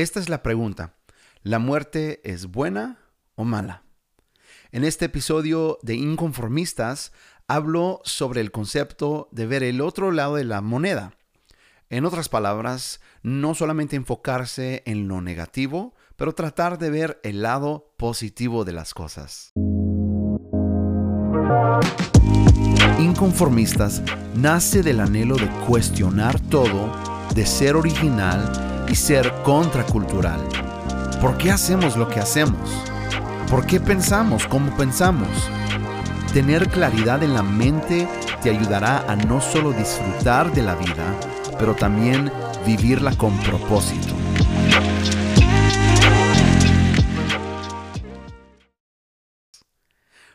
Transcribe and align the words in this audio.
Esta 0.00 0.18
es 0.18 0.30
la 0.30 0.42
pregunta. 0.42 0.94
¿La 1.42 1.58
muerte 1.58 2.22
es 2.24 2.46
buena 2.46 3.00
o 3.34 3.44
mala? 3.44 3.82
En 4.72 4.82
este 4.82 5.04
episodio 5.04 5.78
de 5.82 5.94
Inconformistas 5.94 7.12
hablo 7.48 8.00
sobre 8.02 8.40
el 8.40 8.50
concepto 8.50 9.28
de 9.30 9.44
ver 9.44 9.62
el 9.62 9.82
otro 9.82 10.10
lado 10.10 10.36
de 10.36 10.44
la 10.44 10.62
moneda. 10.62 11.18
En 11.90 12.06
otras 12.06 12.30
palabras, 12.30 13.02
no 13.22 13.54
solamente 13.54 13.94
enfocarse 13.94 14.82
en 14.86 15.06
lo 15.06 15.20
negativo, 15.20 15.94
pero 16.16 16.34
tratar 16.34 16.78
de 16.78 16.88
ver 16.88 17.20
el 17.22 17.42
lado 17.42 17.92
positivo 17.98 18.64
de 18.64 18.72
las 18.72 18.94
cosas. 18.94 19.52
Inconformistas 22.98 24.00
nace 24.34 24.82
del 24.82 25.00
anhelo 25.00 25.36
de 25.36 25.50
cuestionar 25.66 26.40
todo, 26.48 26.90
de 27.34 27.44
ser 27.44 27.76
original 27.76 28.69
y 28.90 28.96
ser 28.96 29.32
contracultural. 29.44 30.40
¿Por 31.20 31.38
qué 31.38 31.52
hacemos 31.52 31.96
lo 31.96 32.08
que 32.08 32.18
hacemos? 32.18 32.70
¿Por 33.48 33.64
qué 33.64 33.78
pensamos 33.78 34.46
como 34.48 34.76
pensamos? 34.76 35.28
Tener 36.32 36.68
claridad 36.68 37.22
en 37.22 37.34
la 37.34 37.44
mente 37.44 38.08
te 38.42 38.50
ayudará 38.50 38.98
a 39.10 39.14
no 39.14 39.40
solo 39.40 39.72
disfrutar 39.72 40.52
de 40.52 40.62
la 40.62 40.74
vida, 40.74 41.14
pero 41.56 41.76
también 41.76 42.32
vivirla 42.66 43.16
con 43.16 43.38
propósito. 43.38 44.14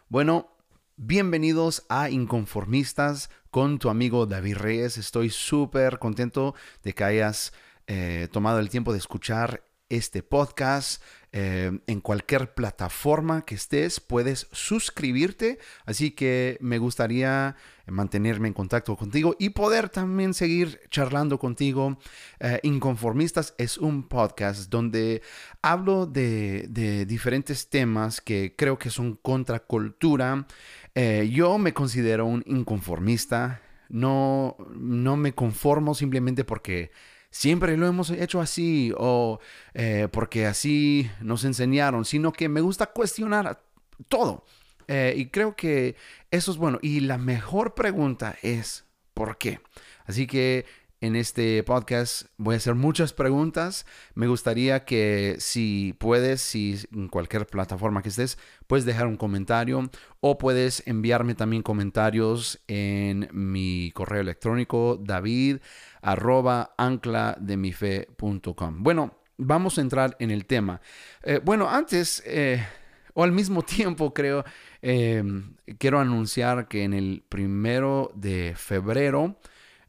Bueno, 0.08 0.48
bienvenidos 0.96 1.84
a 1.90 2.10
Inconformistas 2.10 3.30
con 3.52 3.80
tu 3.80 3.90
amigo 3.90 4.26
David 4.26 4.58
Reyes. 4.58 4.98
Estoy 4.98 5.30
súper 5.30 6.00
contento 6.00 6.56
de 6.84 6.94
que 6.94 7.04
hayas 7.04 7.52
eh, 7.88 8.28
tomado 8.32 8.60
el 8.60 8.70
tiempo 8.70 8.92
de 8.94 9.00
escuchar 9.00 9.64
este 9.90 10.24
podcast. 10.24 11.02
Eh, 11.38 11.80
en 11.88 12.00
cualquier 12.00 12.54
plataforma 12.54 13.44
que 13.44 13.56
estés 13.56 14.00
puedes 14.00 14.48
suscribirte, 14.54 15.60
así 15.86 16.12
que 16.12 16.58
me 16.62 16.78
gustaría 16.78 17.58
mantenerme 17.88 18.48
en 18.48 18.54
contacto 18.54 18.96
contigo 18.96 19.36
y 19.38 19.50
poder 19.50 19.90
también 19.90 20.34
seguir 20.34 20.80
charlando 20.90 21.38
contigo. 21.38 22.00
Eh, 22.40 22.62
Inconformistas 22.64 23.54
es 23.58 23.78
un 23.78 24.08
podcast 24.08 24.70
donde 24.70 25.22
hablo 25.62 26.06
de, 26.06 27.06
diferentes 27.06 27.70
temas 27.70 28.22
que 28.22 28.56
creo 28.58 28.80
que 28.80 28.90
son 28.90 29.16
contracultura. 29.16 30.48
Yo 30.96 31.58
me 31.58 31.74
considero 31.74 32.26
un 32.26 32.44
inconformista, 32.46 33.62
no, 33.90 34.56
no 34.74 35.18
me 35.18 35.34
conformo 35.34 35.94
simplemente 35.96 36.46
porque 36.46 36.92
siempre 37.36 37.76
lo 37.76 37.86
hemos 37.86 38.12
hecho 38.12 38.40
así 38.40 38.94
o 38.98 39.40
eh, 39.74 40.08
porque 40.10 40.46
así 40.46 41.12
nos 41.20 41.44
enseñaron, 41.44 42.06
sino 42.06 42.32
que 42.32 42.48
me 42.48 42.62
gusta 42.62 42.86
cuestionar 42.88 43.62
todo. 44.08 44.46
Eh, 44.88 45.14
y 45.18 45.26
creo 45.26 45.54
que 45.54 45.98
eso 46.32 46.52
es 46.52 46.58
bueno. 46.58 46.80
Y 46.82 47.02
la 47.02 47.18
mejor 47.18 47.76
pregunta 47.76 48.38
es, 48.42 48.86
¿por 49.14 49.38
qué? 49.38 49.60
Así 50.06 50.28
que 50.28 50.66
en 51.02 51.16
este 51.16 51.62
podcast 51.64 52.28
voy 52.38 52.56
a 52.56 52.58
hacer 52.58 52.76
muchas 52.76 53.14
preguntas. 53.14 53.86
Me 54.14 54.28
gustaría 54.28 54.86
que 54.86 55.36
si 55.40 55.96
puedes, 56.00 56.42
si 56.42 56.80
en 56.94 57.08
cualquier 57.10 57.48
plataforma 57.48 58.02
que 58.02 58.10
estés, 58.10 58.38
puedes 58.68 58.86
dejar 58.86 59.08
un 59.08 59.18
comentario 59.18 59.90
o 60.22 60.38
puedes 60.38 60.86
enviarme 60.88 61.36
también 61.36 61.64
comentarios 61.64 62.62
en 62.68 63.28
mi 63.32 63.92
correo 63.94 64.22
electrónico 64.22 64.98
david 65.02 65.58
anclademife.com. 66.02 68.84
Bueno, 68.84 69.16
vamos 69.38 69.78
a 69.78 69.82
entrar 69.82 70.16
en 70.20 70.32
el 70.32 70.46
tema. 70.46 70.82
Eh, 71.24 71.40
bueno, 71.44 71.70
antes, 71.70 72.24
eh, 72.26 72.66
o 73.14 73.24
al 73.24 73.32
mismo 73.32 73.62
tiempo 73.64 74.14
creo, 74.14 74.44
em, 74.82 75.56
quiero 75.78 76.00
anunciar 76.00 76.68
que 76.68 76.84
en 76.84 76.94
el 76.94 77.24
primero 77.28 78.12
de 78.16 78.54
febrero 78.56 79.38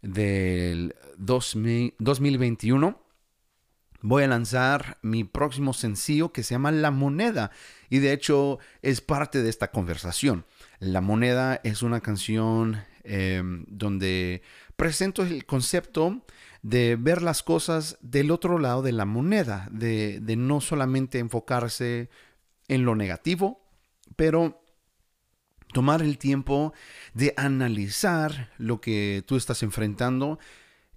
del 0.02 0.94
2021 1.18 3.00
voy 4.02 4.22
a 4.22 4.28
lanzar 4.28 4.98
mi 5.02 5.24
próximo 5.24 5.72
sencillo 5.72 6.32
que 6.32 6.42
se 6.42 6.54
llama 6.54 6.70
La 6.70 6.90
Moneda 6.90 7.50
y 7.90 7.98
de 7.98 8.12
hecho 8.12 8.58
es 8.82 9.00
parte 9.00 9.42
de 9.42 9.50
esta 9.50 9.70
conversación. 9.70 10.44
La 10.78 11.00
Moneda 11.00 11.60
es 11.64 11.82
una 11.82 12.00
canción 12.00 12.84
em, 13.04 13.64
donde 13.68 14.42
presento 14.76 15.22
el 15.22 15.44
concepto 15.46 16.22
de 16.62 16.96
ver 16.96 17.22
las 17.22 17.42
cosas 17.42 17.98
del 18.00 18.30
otro 18.30 18.58
lado 18.58 18.82
de 18.82 18.92
la 18.92 19.04
moneda, 19.04 19.68
de, 19.70 20.20
no 20.36 20.60
solamente 20.60 21.20
enfocarse 21.20 22.10
en 22.68 22.84
lo 22.84 22.96
negativo, 22.96 23.64
pero 24.16 24.64
tomar 25.72 26.02
el 26.02 26.18
tiempo 26.18 26.72
de 27.14 27.34
analizar 27.36 28.50
lo 28.58 28.80
que 28.80 29.22
tú 29.26 29.36
estás 29.36 29.62
enfrentando 29.62 30.38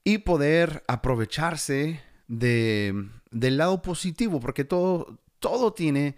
y 0.04 0.20
poder 0.20 0.84
aprovecharse 0.88 2.02
de, 2.28 3.10
del 3.32 3.58
lado 3.58 3.82
positivo, 3.82 4.40
porque 4.40 4.64
todo, 4.64 5.20
todo 5.40 5.74
tiene 5.74 6.16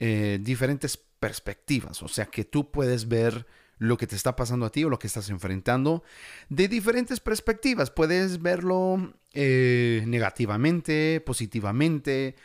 eh, 0.00 0.38
diferentes 0.40 0.96
perspectivas, 0.96 2.02
o 2.02 2.08
sea 2.08 2.26
que 2.26 2.44
tú 2.44 2.70
puedes 2.70 3.06
ver 3.08 3.46
lo 3.78 3.96
que 3.96 4.06
te 4.06 4.14
está 4.14 4.36
pasando 4.36 4.66
a 4.66 4.70
ti 4.70 4.84
o 4.84 4.88
lo 4.88 4.98
que 4.98 5.08
estás 5.08 5.28
enfrentando 5.28 6.04
de 6.48 6.68
diferentes 6.68 7.18
perspectivas. 7.18 7.90
Puedes 7.90 8.40
verlo 8.40 9.12
eh, 9.32 10.04
negativamente, 10.06 11.20
positivamente. 11.24 12.36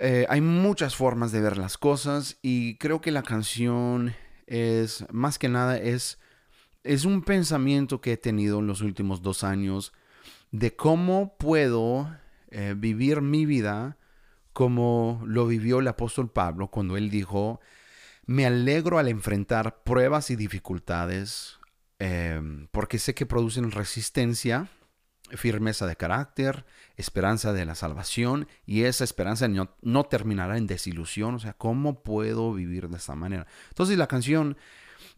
Eh, 0.00 0.26
hay 0.28 0.40
muchas 0.40 0.96
formas 0.96 1.30
de 1.30 1.40
ver 1.40 1.56
las 1.56 1.78
cosas 1.78 2.38
y 2.42 2.78
creo 2.78 3.00
que 3.00 3.12
la 3.12 3.22
canción 3.22 4.14
es, 4.46 5.04
más 5.10 5.38
que 5.38 5.48
nada, 5.48 5.78
es, 5.78 6.18
es 6.84 7.04
un 7.04 7.22
pensamiento 7.22 8.00
que 8.00 8.12
he 8.12 8.16
tenido 8.16 8.60
en 8.60 8.66
los 8.66 8.80
últimos 8.80 9.22
dos 9.22 9.44
años 9.44 9.92
de 10.50 10.74
cómo 10.74 11.36
puedo 11.38 12.10
eh, 12.50 12.74
vivir 12.76 13.20
mi 13.20 13.44
vida 13.46 13.98
como 14.52 15.22
lo 15.26 15.46
vivió 15.46 15.80
el 15.80 15.88
apóstol 15.88 16.30
Pablo 16.30 16.68
cuando 16.68 16.96
él 16.96 17.10
dijo, 17.10 17.60
me 18.24 18.46
alegro 18.46 18.98
al 18.98 19.08
enfrentar 19.08 19.82
pruebas 19.82 20.30
y 20.30 20.36
dificultades 20.36 21.58
em, 21.98 22.66
porque 22.68 22.98
sé 22.98 23.14
que 23.14 23.26
producen 23.26 23.70
resistencia, 23.70 24.68
firmeza 25.30 25.86
de 25.86 25.96
carácter, 25.96 26.64
esperanza 26.96 27.52
de 27.52 27.64
la 27.64 27.74
salvación 27.74 28.48
y 28.64 28.82
esa 28.82 29.04
esperanza 29.04 29.48
no, 29.48 30.04
terminará 30.04 30.56
en 30.56 30.66
desilusión. 30.66 31.34
O 31.34 31.38
sea, 31.38 31.54
¿cómo 31.54 32.02
puedo 32.02 32.52
vivir 32.52 32.88
de 32.88 32.96
esta 32.96 33.14
manera? 33.14 33.46
Entonces 33.68 33.98
la 33.98 34.06
canción 34.06 34.56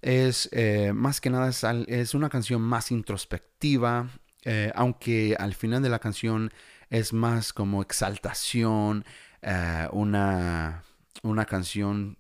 es 0.01 0.49
eh, 0.53 0.93
más 0.95 1.21
que 1.21 1.31
nada 1.31 1.51
es, 1.87 2.15
una 2.15 2.29
canción 2.29 2.63
más 2.63 2.91
introspectiva, 2.91 4.09
eh, 4.45 4.73
aunque 4.75 5.37
al 5.39 5.55
final 5.55 5.83
de 5.83 5.89
la 5.89 5.99
canción 5.99 6.53
es 6.91 7.13
más 7.13 7.53
como 7.53 7.83
exaltación, 7.83 9.05
eh, 9.43 9.89
una, 9.93 10.83
una 11.23 11.45
canción 11.45 12.19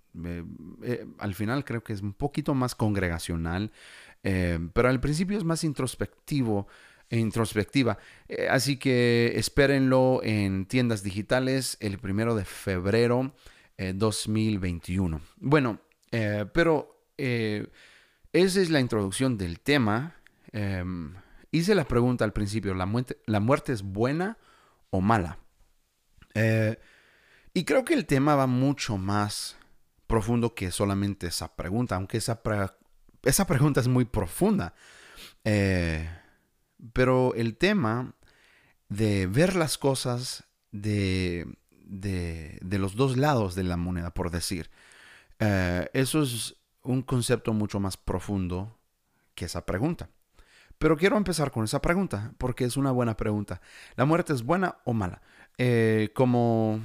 al 1.20 1.34
final 1.36 1.64
creo 1.64 1.84
que 1.84 1.92
es 1.92 2.02
un 2.02 2.12
poquito 2.12 2.52
más 2.52 2.74
congregacional, 2.74 3.70
pero 4.20 4.88
al 4.88 4.98
principio 4.98 5.38
es 5.38 5.44
más 5.44 5.62
introspectivo 5.62 6.66
e 7.10 7.18
introspectiva. 7.18 7.98
así 8.50 8.76
que 8.76 9.32
espérenlo 9.36 10.20
en 10.22 10.66
tiendas 10.66 11.02
digitales 11.02 11.76
el 11.80 11.98
primero 11.98 12.34
de 12.34 12.44
febrero 12.44 13.34
2021. 13.78 15.20
Bueno, 15.36 15.80
pero 16.52 17.04
esa 17.16 18.60
es 18.60 18.70
la 18.70 18.80
introducción 18.80 19.38
del 19.38 19.60
tema. 19.60 20.16
Em, 20.52 21.14
hice 21.50 21.74
la 21.74 21.86
pregunta 21.86 22.24
al 22.24 22.32
principio, 22.32 22.74
¿la 22.74 22.86
muerte, 22.86 23.18
¿la 23.26 23.40
muerte 23.40 23.72
es 23.72 23.82
buena 23.82 24.36
o 24.90 25.00
mala? 25.00 25.38
y 27.52 27.64
creo 27.64 27.84
que 27.84 27.94
el 27.94 28.06
tema 28.06 28.36
va 28.36 28.46
mucho 28.46 28.96
más 28.96 29.58
profundo 30.08 30.54
que 30.54 30.72
solamente 30.72 31.28
esa 31.28 31.54
pregunta, 31.54 31.94
aunque 31.94 32.16
esa, 32.16 32.40
esa 33.22 33.46
pregunta 33.46 33.80
es 33.80 33.86
muy 33.86 34.04
profunda. 34.04 34.74
Eh, 35.44 36.08
pero 36.92 37.34
el 37.34 37.56
tema 37.56 38.14
de 38.88 39.26
ver 39.26 39.56
las 39.56 39.78
cosas 39.78 40.44
de, 40.72 41.46
de, 41.84 42.78
los 42.78 42.96
dos 42.96 43.16
lados 43.16 43.54
de 43.54 43.64
la 43.64 43.76
moneda, 43.76 44.12
por 44.12 44.30
decir, 44.30 44.70
eh, 45.38 45.88
eso 45.92 46.22
es 46.22 46.56
un 46.82 47.02
concepto 47.02 47.52
mucho 47.52 47.80
más 47.80 47.96
profundo 47.96 48.78
que 49.34 49.46
esa 49.46 49.64
pregunta. 49.66 50.10
Pero 50.78 50.96
quiero 50.96 51.16
empezar 51.16 51.50
con 51.50 51.64
esa 51.64 51.82
pregunta, 51.82 52.32
porque 52.38 52.64
es 52.64 52.76
una 52.76 52.92
buena 52.92 53.16
pregunta. 53.16 53.60
¿La 53.96 54.04
muerte 54.04 54.32
es 54.32 54.42
buena 54.42 54.76
o 54.84 54.92
mala? 54.92 55.22
Eh, 55.58 56.10
como 56.14 56.80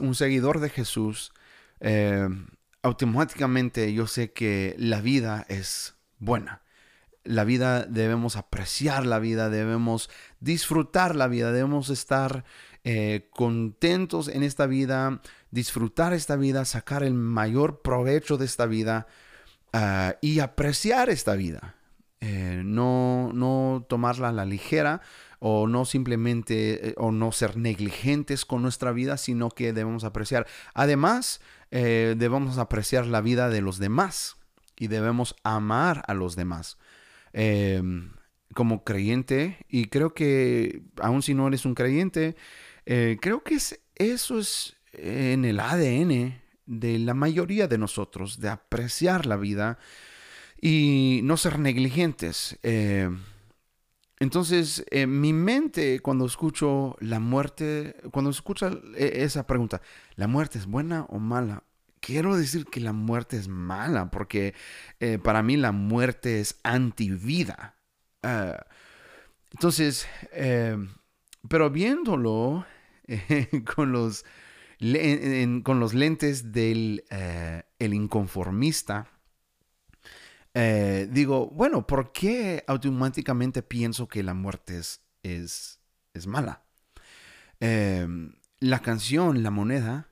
un 0.00 0.14
seguidor 0.14 0.60
de 0.60 0.70
Jesús, 0.70 1.32
eh, 1.80 2.26
automáticamente 2.82 3.92
yo 3.92 4.06
sé 4.06 4.32
que 4.32 4.74
la 4.78 5.02
vida 5.02 5.44
es 5.48 5.94
buena. 6.18 6.62
La 7.26 7.44
vida 7.44 7.84
debemos 7.84 8.36
apreciar 8.36 9.04
la 9.06 9.18
vida, 9.18 9.50
debemos 9.50 10.10
disfrutar 10.40 11.16
la 11.16 11.28
vida, 11.28 11.52
debemos 11.52 11.90
estar 11.90 12.44
eh, 12.88 13.28
contentos 13.30 14.28
en 14.28 14.44
esta 14.44 14.66
vida, 14.66 15.20
disfrutar 15.50 16.12
esta 16.12 16.36
vida, 16.36 16.64
sacar 16.64 17.02
el 17.02 17.14
mayor 17.14 17.82
provecho 17.82 18.36
de 18.36 18.44
esta 18.44 18.66
vida 18.66 19.08
ah, 19.72 20.14
y 20.20 20.38
apreciar 20.38 21.10
esta 21.10 21.34
vida. 21.34 21.74
Eh, 22.20 22.62
no, 22.64 23.32
no 23.34 23.84
tomarla 23.88 24.28
a 24.28 24.32
la 24.32 24.44
ligera 24.44 25.00
o 25.40 25.66
no 25.66 25.84
simplemente 25.84 26.90
eh, 26.90 26.94
o 26.96 27.10
no 27.10 27.32
ser 27.32 27.56
negligentes 27.56 28.44
con 28.44 28.62
nuestra 28.62 28.92
vida, 28.92 29.16
sino 29.16 29.50
que 29.50 29.72
debemos 29.72 30.04
apreciar. 30.04 30.46
Además, 30.72 31.40
debemos 31.72 32.56
apreciar 32.56 33.06
la 33.06 33.20
vida 33.20 33.50
de 33.50 33.62
los 33.62 33.78
demás 33.78 34.36
y 34.76 34.86
debemos 34.86 35.34
amar 35.42 36.04
a 36.06 36.14
los 36.14 36.36
demás. 36.36 36.78
Em, 37.38 38.12
como 38.54 38.82
creyente, 38.82 39.66
y 39.68 39.86
creo 39.88 40.14
que 40.14 40.80
aun 41.02 41.20
si 41.22 41.34
no 41.34 41.46
eres 41.46 41.66
un 41.66 41.74
creyente, 41.74 42.34
eh, 42.86 43.18
creo 43.20 43.42
que 43.42 43.58
eso 43.96 44.38
es 44.38 44.76
en 44.94 45.44
el 45.44 45.60
ADN 45.60 46.40
de 46.64 46.98
la 46.98 47.12
mayoría 47.12 47.68
de 47.68 47.76
nosotros, 47.76 48.40
de 48.40 48.48
apreciar 48.48 49.26
la 49.26 49.36
vida 49.36 49.78
y 50.62 51.20
no 51.24 51.36
ser 51.36 51.58
negligentes. 51.58 52.58
Eh, 52.62 53.10
entonces, 54.18 54.86
mi 55.06 55.34
mente, 55.34 56.00
cuando 56.00 56.24
escucho 56.24 56.96
la 57.00 57.20
muerte, 57.20 57.96
cuando 58.12 58.30
escucho 58.30 58.80
e, 58.96 59.24
esa 59.24 59.46
pregunta, 59.46 59.82
¿la 60.14 60.26
muerte 60.26 60.56
es 60.58 60.64
buena 60.64 61.04
o 61.10 61.18
mala? 61.18 61.65
Quiero 62.06 62.36
decir 62.36 62.66
que 62.66 62.78
la 62.78 62.92
muerte 62.92 63.36
es 63.36 63.48
mala, 63.48 64.12
porque 64.12 64.54
eh, 65.00 65.18
para 65.18 65.42
mí 65.42 65.56
la 65.56 65.72
muerte 65.72 66.38
es 66.38 66.60
antivida. 66.62 67.74
Uh, 68.22 68.54
entonces, 69.50 70.06
pero 71.48 71.70
viéndolo 71.70 72.64
con, 73.74 73.90
los, 73.90 74.24
con 75.64 75.80
los 75.80 75.94
lentes 75.94 76.52
del 76.52 77.04
eh, 77.10 77.64
inconformista, 77.80 79.08
eh, 80.54 81.08
digo, 81.10 81.48
bueno, 81.48 81.88
¿por 81.88 82.12
qué 82.12 82.62
automáticamente 82.68 83.64
pienso 83.64 84.06
que 84.06 84.22
la 84.22 84.32
muerte 84.32 84.78
es, 84.78 85.00
es, 85.24 85.80
es 86.14 86.28
mala? 86.28 86.62
Em, 87.58 88.32
la 88.60 88.78
canción 88.78 89.42
La 89.42 89.50
moneda 89.50 90.08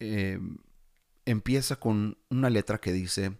em, 0.00 0.58
empieza 1.30 1.76
con 1.76 2.18
una 2.30 2.50
letra 2.50 2.78
que 2.78 2.92
dice, 2.92 3.38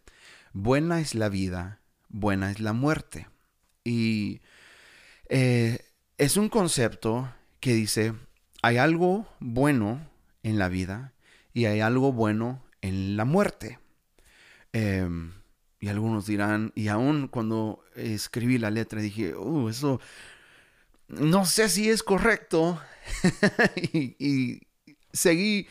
buena 0.53 1.01
es 1.01 1.15
la 1.15 1.29
vida, 1.29 1.81
buena 2.09 2.51
es 2.51 2.61
la 2.61 2.73
muerte. 2.73 3.29
Y 3.85 4.41
eh, 5.29 5.81
es 6.19 6.37
un 6.37 6.49
concepto 6.49 7.33
que 7.61 7.75
dice, 7.75 8.15
hay 8.63 8.77
algo 8.77 9.27
bueno 9.41 10.07
en 10.43 10.59
la 10.59 10.69
vida 10.69 11.15
y 11.55 11.65
hay 11.65 11.81
algo 11.81 12.13
bueno 12.13 12.63
en 12.83 13.17
la 13.17 13.25
muerte. 13.25 13.79
Em, 14.73 15.33
y 15.81 15.89
algunos 15.89 16.27
dirán, 16.27 16.73
y 16.75 16.89
aún 16.89 17.29
cuando 17.29 17.85
escribí 17.95 18.59
la 18.59 18.71
letra 18.71 19.01
dije, 19.01 19.35
uh, 19.35 19.69
eso 19.69 20.01
no 21.09 21.47
sé 21.47 21.69
si 21.69 21.89
es 21.89 22.03
correcto. 22.03 22.81
y, 23.93 24.61
seguí 25.13 25.67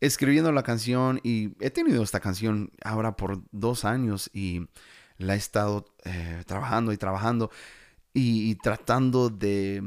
escribiendo 0.00 0.50
la 0.52 0.62
canción 0.62 1.20
y 1.22 1.52
he 1.60 1.70
tenido 1.70 2.02
esta 2.02 2.20
canción 2.20 2.72
ahora 2.82 3.16
por 3.16 3.42
dos 3.52 3.84
años 3.84 4.30
y 4.32 4.66
la 5.18 5.34
he 5.34 5.38
estado 5.38 5.94
eh, 6.04 6.42
trabajando 6.46 6.92
y 6.92 6.96
trabajando 6.96 7.50
y 8.12 8.56
tratando 8.56 9.28
de 9.28 9.84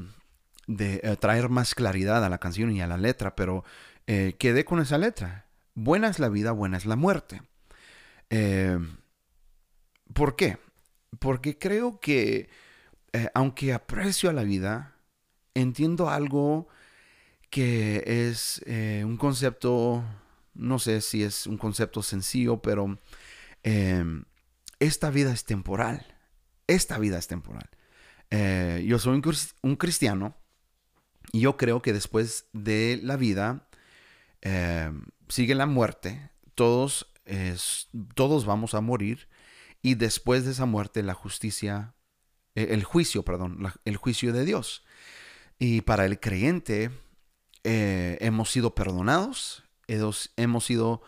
eh, 0.67 1.17
traer 1.19 1.49
más 1.49 1.75
claridad 1.75 2.23
a 2.23 2.29
la 2.29 2.37
canción 2.37 2.71
y 2.71 2.81
a 2.81 2.87
la 2.87 2.97
letra, 2.97 3.35
pero 3.35 3.65
eh, 4.07 4.35
quedé 4.37 4.63
con 4.63 4.79
esa 4.79 4.97
letra. 4.97 5.47
Buena 5.73 6.07
es 6.07 6.19
la 6.19 6.29
vida, 6.29 6.51
buena 6.51 6.77
es 6.77 6.85
la 6.85 6.95
muerte. 6.95 7.41
¿Por 10.13 10.35
qué? 10.35 10.57
Porque 11.19 11.57
creo 11.57 11.99
que, 11.99 12.49
aunque 13.35 13.73
aprecio 13.73 14.29
a 14.29 14.33
la 14.33 14.43
vida, 14.43 14.95
entiendo 15.53 16.09
algo 16.09 16.67
que 17.53 18.03
es 18.27 18.63
un 19.05 19.17
concepto, 19.17 20.03
no 20.55 20.79
sé 20.79 21.01
si 21.01 21.23
es 21.23 21.45
un 21.45 21.57
concepto 21.57 22.01
sencillo, 22.01 22.61
pero 22.61 22.97
esta 24.79 25.09
vida 25.11 25.31
es 25.31 25.45
temporal. 25.45 26.05
Esta 26.65 26.97
vida 26.97 27.19
es 27.19 27.27
temporal. 27.27 27.69
yo 28.31 28.97
soy 28.97 29.21
un 29.61 29.75
cristiano 29.75 30.35
yo 31.31 31.57
creo 31.57 31.81
que 31.81 31.93
después 31.93 32.47
de 32.53 32.99
la 33.01 33.17
vida 33.17 33.67
eh, 34.41 34.91
sigue 35.29 35.55
la 35.55 35.65
muerte. 35.65 36.29
Todos, 36.55 37.11
todos 38.13 38.45
vamos 38.45 38.73
a 38.75 38.81
morir. 38.81 39.27
Y 39.81 39.95
después 39.95 40.45
de 40.45 40.51
esa 40.51 40.65
muerte, 40.65 41.03
la 41.03 41.15
justicia, 41.15 41.95
eh, 42.55 42.67
el 42.71 42.83
juicio, 42.83 43.23
perdón, 43.23 43.59
el 43.83 43.97
juicio 43.97 44.31
de 44.31 44.45
Dios. 44.45 44.85
Y 45.59 45.81
para 45.81 46.05
el 46.05 46.19
creyente, 46.19 46.91
eh, 47.63 48.17
hemos 48.21 48.51
sido 48.51 48.75
perdonados, 48.75 49.63
hemos, 49.87 50.65
sido 50.65 51.01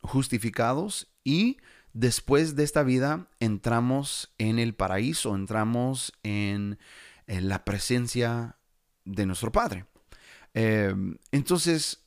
justificados 0.00 1.08
y 1.24 1.58
después 1.92 2.56
de 2.56 2.64
esta 2.64 2.82
vida 2.82 3.28
entramos 3.38 4.32
en 4.38 4.58
el 4.58 4.74
paraíso, 4.74 5.34
entramos 5.34 6.12
en 6.22 6.78
en 7.26 7.48
la 7.48 7.64
presencia 7.64 8.56
de 9.04 9.26
nuestro 9.26 9.52
Padre. 9.52 9.86
Em, 10.54 11.16
entonces, 11.30 12.04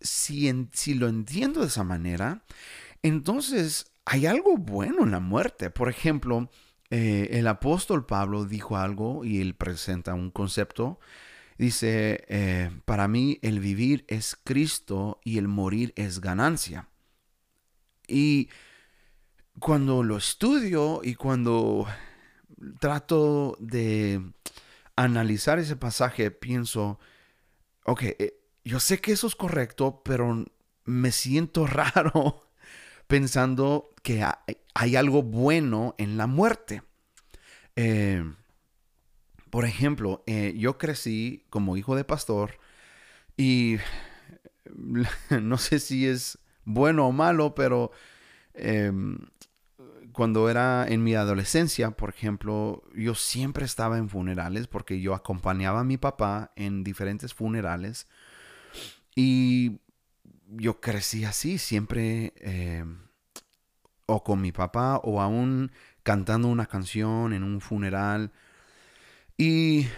si, 0.00 0.50
si 0.72 0.94
lo 0.94 1.08
entiendo 1.08 1.60
de 1.60 1.66
esa 1.66 1.84
manera, 1.84 2.44
entonces 3.02 3.92
hay 4.04 4.26
algo 4.26 4.56
bueno 4.56 5.02
en 5.02 5.10
la 5.10 5.20
muerte. 5.20 5.70
Por 5.70 5.88
ejemplo, 5.88 6.50
eh, 6.90 7.28
el 7.32 7.46
apóstol 7.46 8.06
Pablo 8.06 8.44
dijo 8.44 8.76
algo 8.76 9.24
y 9.24 9.40
él 9.40 9.54
presenta 9.54 10.14
un 10.14 10.30
concepto. 10.30 11.00
Dice, 11.60 12.24
eh, 12.28 12.70
para 12.86 13.06
mí 13.06 13.38
el 13.42 13.60
vivir 13.60 14.06
es 14.08 14.34
Cristo 14.44 15.20
y 15.22 15.36
el 15.36 15.46
morir 15.46 15.92
es 15.94 16.22
ganancia. 16.22 16.88
Y 18.08 18.48
cuando 19.58 20.02
lo 20.02 20.16
estudio 20.16 21.02
y 21.04 21.16
cuando 21.16 21.86
trato 22.78 23.58
de 23.60 24.32
analizar 24.96 25.58
ese 25.58 25.76
pasaje, 25.76 26.30
pienso, 26.30 26.98
ok, 27.84 28.04
eh, 28.04 28.40
yo 28.64 28.80
sé 28.80 29.02
que 29.02 29.12
eso 29.12 29.26
es 29.26 29.36
correcto, 29.36 30.00
pero 30.02 30.42
me 30.86 31.12
siento 31.12 31.66
raro 31.66 32.40
pensando 33.06 33.90
que 34.02 34.24
hay 34.72 34.96
algo 34.96 35.22
bueno 35.22 35.94
en 35.98 36.16
la 36.16 36.26
muerte. 36.26 36.82
Eh, 37.76 38.24
por 39.50 39.64
ejemplo, 39.64 40.22
eh, 40.26 40.54
yo 40.56 40.78
crecí 40.78 41.44
como 41.50 41.76
hijo 41.76 41.96
de 41.96 42.04
pastor 42.04 42.58
y 43.36 43.76
no 45.42 45.58
sé 45.58 45.80
si 45.80 46.06
es 46.06 46.38
bueno 46.64 47.06
o 47.06 47.12
malo, 47.12 47.54
pero 47.54 47.90
em, 48.54 49.18
cuando 50.12 50.48
era 50.50 50.86
en 50.88 51.02
mi 51.02 51.14
adolescencia, 51.14 51.90
por 51.92 52.10
ejemplo, 52.10 52.82
yo 52.94 53.14
siempre 53.14 53.64
estaba 53.64 53.98
en 53.98 54.08
funerales 54.08 54.66
porque 54.66 55.00
yo 55.00 55.14
acompañaba 55.14 55.80
a 55.80 55.84
mi 55.84 55.96
papá 55.96 56.52
en 56.56 56.84
diferentes 56.84 57.34
funerales 57.34 58.06
y 59.14 59.80
yo 60.48 60.80
crecí 60.80 61.24
así, 61.24 61.58
siempre 61.58 62.32
eh, 62.36 62.84
o 64.06 64.24
con 64.24 64.40
mi 64.40 64.52
papá 64.52 65.00
o 65.02 65.20
aún 65.20 65.70
cantando 66.02 66.48
una 66.48 66.66
canción 66.66 67.32
en 67.32 67.42
un 67.42 67.60
funeral. 67.60 68.32
Y 69.40 69.88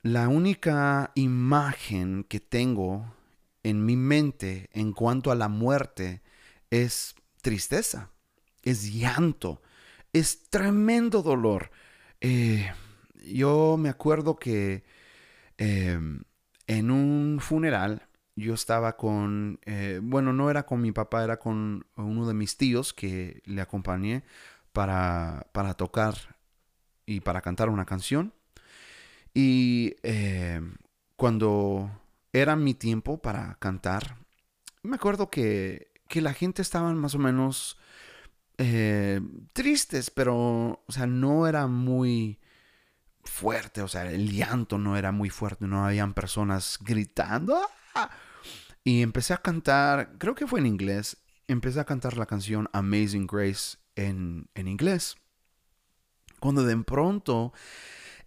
la 0.00 0.28
única 0.28 1.12
imagen 1.14 2.24
que 2.24 2.40
tengo 2.40 3.12
en 3.62 3.84
mi 3.84 3.94
mente 3.94 4.70
en 4.72 4.94
cuanto 4.94 5.30
a 5.30 5.34
la 5.34 5.48
muerte 5.48 6.22
es 6.70 7.14
tristeza 7.42 8.10
es 8.62 8.90
llanto, 8.94 9.60
es 10.14 10.48
tremendo 10.48 11.22
dolor. 11.22 11.70
Eh, 12.22 12.72
yo 13.26 13.76
me 13.78 13.90
acuerdo 13.90 14.38
que 14.38 14.82
em, 15.58 16.22
en 16.66 16.90
un 16.90 17.38
funeral 17.40 18.08
yo 18.34 18.54
estaba 18.54 18.96
con, 18.96 19.60
eh, 19.66 20.00
bueno, 20.02 20.32
no 20.32 20.48
era 20.48 20.64
con 20.64 20.80
mi 20.80 20.92
papá, 20.92 21.22
era 21.22 21.38
con 21.38 21.84
uno 21.96 22.26
de 22.26 22.32
mis 22.32 22.56
tíos 22.56 22.94
que 22.94 23.42
le 23.44 23.60
acompañé 23.60 24.24
para, 24.72 25.48
para 25.52 25.74
tocar 25.74 26.14
y 27.04 27.20
para 27.20 27.42
cantar 27.42 27.68
una 27.68 27.84
canción. 27.84 28.32
Y 29.34 29.96
em, 30.02 30.76
cuando 31.16 31.90
era 32.32 32.56
mi 32.56 32.74
tiempo 32.74 33.20
para 33.20 33.56
cantar, 33.60 34.16
me 34.82 34.96
acuerdo 34.96 35.30
que, 35.30 35.92
que 36.08 36.20
la 36.20 36.32
gente 36.32 36.62
estaba 36.62 36.92
más 36.92 37.14
o 37.14 37.18
menos 37.18 37.78
eh, 38.58 39.20
tristes, 39.52 40.10
pero, 40.10 40.82
o 40.86 40.92
sea, 40.92 41.06
no 41.06 41.46
era 41.46 41.66
muy 41.66 42.38
fuerte, 43.24 43.82
o 43.82 43.88
sea, 43.88 44.10
el 44.10 44.30
llanto 44.32 44.78
no 44.78 44.96
era 44.96 45.12
muy 45.12 45.30
fuerte, 45.30 45.66
no 45.66 45.84
habían 45.86 46.14
personas 46.14 46.78
gritando. 46.82 47.58
¡Ah! 47.94 48.10
Y 48.84 49.02
empecé 49.02 49.34
a 49.34 49.38
cantar, 49.38 50.16
creo 50.18 50.34
que 50.34 50.46
fue 50.46 50.60
en 50.60 50.66
inglés, 50.66 51.18
empecé 51.48 51.80
a 51.80 51.84
cantar 51.84 52.16
la 52.16 52.26
canción 52.26 52.68
Amazing 52.72 53.26
Grace 53.26 53.78
en, 53.96 54.48
inglés. 54.54 55.16
Cuando 56.38 56.64
de 56.64 56.76
pronto 56.78 57.52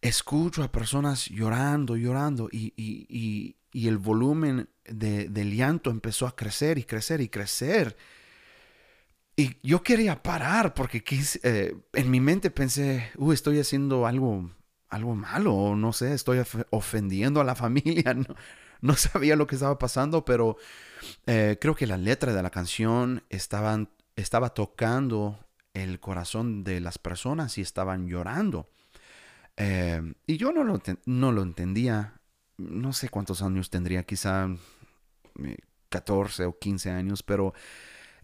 escucho 0.03 0.63
a 0.63 0.71
personas 0.71 1.27
llorando, 1.27 1.95
llorando 1.95 2.49
y, 2.51 3.55
el 3.73 3.97
volumen 3.97 4.69
de, 4.85 5.29
del 5.29 5.55
llanto 5.55 5.89
empezó 5.89 6.27
a 6.27 6.35
crecer 6.35 6.77
y 6.77 6.83
crecer 6.83 7.21
y 7.21 7.29
crecer. 7.29 7.97
Y 9.35 9.55
yo 9.63 9.81
quería 9.81 10.21
parar 10.21 10.73
porque 10.75 11.03
eh, 11.41 11.75
en 11.93 12.11
mi 12.11 12.19
mente 12.19 12.51
pensé, 12.51 13.09
uh, 13.15 13.31
estoy 13.31 13.59
haciendo 13.59 14.05
algo, 14.05 14.51
algo 14.89 15.15
malo, 15.15 15.75
no 15.75 15.91
sé, 15.93 16.13
estoy 16.13 16.43
ofendiendo 16.69 17.41
a 17.41 17.45
la 17.45 17.55
familia. 17.63 18.15
No, 18.81 18.95
sabía 18.95 19.37
lo 19.37 19.47
que 19.47 19.55
estaba 19.55 19.79
pasando, 19.79 20.25
pero 20.25 20.57
eh, 21.25 21.57
creo 21.59 21.73
que 21.75 21.87
la 21.87 21.97
letra 21.97 22.33
de 22.33 22.43
la 22.43 22.49
canción 22.49 23.23
estaban, 23.29 23.89
estaba 24.17 24.53
tocando 24.53 25.39
el 25.73 26.01
corazón 26.01 26.65
de 26.65 26.81
las 26.81 26.97
personas 26.97 27.57
y 27.57 27.61
estaban 27.61 28.07
llorando. 28.07 28.69
Eh, 29.57 30.13
y 30.25 30.37
yo 30.37 30.51
no 30.51 30.63
lo, 30.63 30.81
no 31.05 31.31
lo 31.31 31.41
entendía. 31.41 32.19
No 32.57 32.93
sé 32.93 33.09
cuántos 33.09 33.41
años 33.41 33.69
tendría, 33.69 34.03
quizá 34.03 34.47
14 35.89 36.45
o 36.45 36.57
15 36.57 36.91
años, 36.91 37.23
pero 37.23 37.53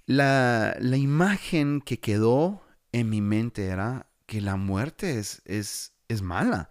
la, 0.05 0.77
imagen 0.81 1.81
que 1.81 1.99
quedó 1.99 2.63
en 2.91 3.09
mi 3.09 3.21
mente 3.21 3.67
era 3.67 4.07
que 4.25 4.41
la 4.41 4.55
muerte 4.55 5.19
es, 5.19 5.41
es, 5.45 5.93
es 6.07 6.21
mala. 6.21 6.69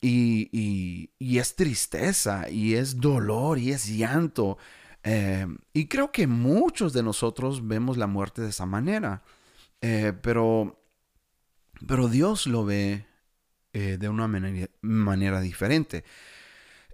Y, 0.00 1.10
es 1.18 1.56
tristeza, 1.56 2.50
y 2.50 2.74
es 2.74 3.00
dolor, 3.00 3.58
y 3.58 3.72
es 3.72 3.86
llanto. 3.86 4.58
Eh, 5.02 5.46
y 5.72 5.86
creo 5.86 6.12
que 6.12 6.26
muchos 6.26 6.92
de 6.92 7.02
nosotros 7.02 7.66
vemos 7.66 7.96
la 7.96 8.06
muerte 8.06 8.42
de 8.42 8.50
esa 8.50 8.66
manera. 8.66 9.22
Eh, 9.80 10.12
pero, 10.22 10.82
pero 11.86 12.08
Dios 12.08 12.46
lo 12.46 12.64
ve 12.64 13.06
eh, 13.74 13.98
de 14.00 14.08
una 14.08 14.26
manera, 14.26 14.70
manera 14.80 15.40
diferente. 15.42 16.04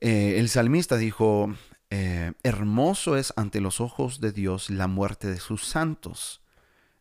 el 0.01 0.49
salmista 0.49 0.97
dijo, 0.97 1.55
eh, 1.93 2.35
hermoso 2.45 3.17
es 3.17 3.33
ante 3.37 3.61
los 3.61 3.81
ojos 3.81 4.21
de 4.21 4.31
Dios 4.31 4.71
la 4.71 4.87
muerte 4.87 5.27
de 5.27 5.39
sus 5.39 5.67
santos. 5.67 6.41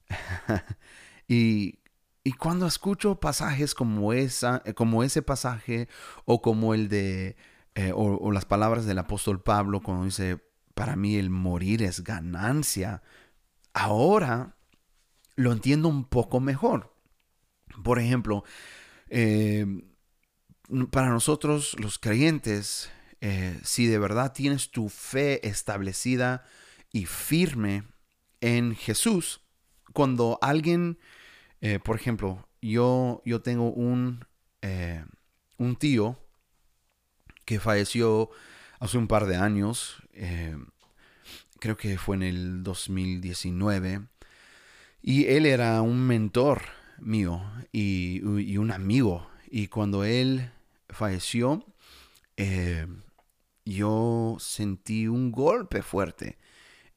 y, 1.28 1.78
cuando 2.40 2.68
escucho 2.68 3.20
pasajes 3.20 3.74
como, 3.74 4.14
esa, 4.14 4.62
eh, 4.66 4.74
como 4.74 5.04
ese 5.04 5.22
pasaje 5.22 5.88
o 6.26 6.42
como 6.42 6.74
el 6.74 6.90
de, 6.90 7.38
eh, 7.76 7.92
o, 7.94 8.32
las 8.32 8.46
palabras 8.46 8.86
del 8.86 9.00
apóstol 9.00 9.42
Pablo 9.42 9.82
cuando 9.82 10.06
dice, 10.06 10.40
para 10.74 10.96
mí 10.96 11.16
el 11.16 11.30
morir 11.30 11.84
es 11.84 12.04
ganancia, 12.04 13.04
ahora 13.74 14.56
lo 15.36 15.52
entiendo 15.52 15.88
un 15.88 16.06
poco 16.06 16.40
mejor. 16.40 16.96
Por 17.84 18.00
ejemplo, 18.00 18.44
para 20.92 21.10
nosotros 21.10 21.76
los 21.80 21.98
creyentes, 21.98 22.92
eh, 23.22 23.60
si 23.64 23.88
de 23.88 24.00
verdad 24.00 24.34
tienes 24.34 24.72
tu 24.72 24.90
fe 24.90 25.46
establecida 25.48 26.46
y 26.92 27.06
firme 27.06 27.84
en 28.40 28.76
Jesús, 28.76 29.42
cuando 29.94 30.40
alguien, 30.42 31.00
eh, 31.62 31.80
por 31.80 31.96
ejemplo, 31.96 32.48
yo, 32.62 33.22
yo 33.26 33.42
tengo 33.42 33.72
un, 33.72 34.26
eh, 34.62 35.04
un 35.58 35.76
tío 35.76 36.18
que 37.46 37.60
falleció 37.60 38.30
hace 38.80 38.98
un 38.98 39.08
par 39.08 39.26
de 39.26 39.36
años, 39.36 40.02
creo 41.60 41.76
que 41.76 41.98
fue 41.98 42.16
en 42.16 42.24
el 42.24 42.64
2019, 42.64 44.08
y 45.02 45.26
él 45.26 45.46
era 45.46 45.82
un 45.82 46.06
mentor 46.06 46.62
mío 47.02 47.42
y, 47.72 48.22
un 48.58 48.72
amigo, 48.72 49.28
y 49.50 49.68
cuando 49.68 50.04
él 50.04 50.52
falleció, 50.90 51.66
yo 53.66 54.38
sentí 54.40 55.08
un 55.08 55.32
golpe 55.32 55.82
fuerte 55.82 56.38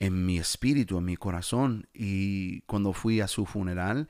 en 0.02 0.26
mi 0.26 0.38
espíritu, 0.38 0.98
en 0.98 1.04
mi 1.04 1.16
corazón. 1.16 1.86
Y 1.94 2.62
cuando 2.62 2.92
fui 2.92 3.20
a 3.20 3.28
su 3.28 3.46
funeral, 3.46 4.08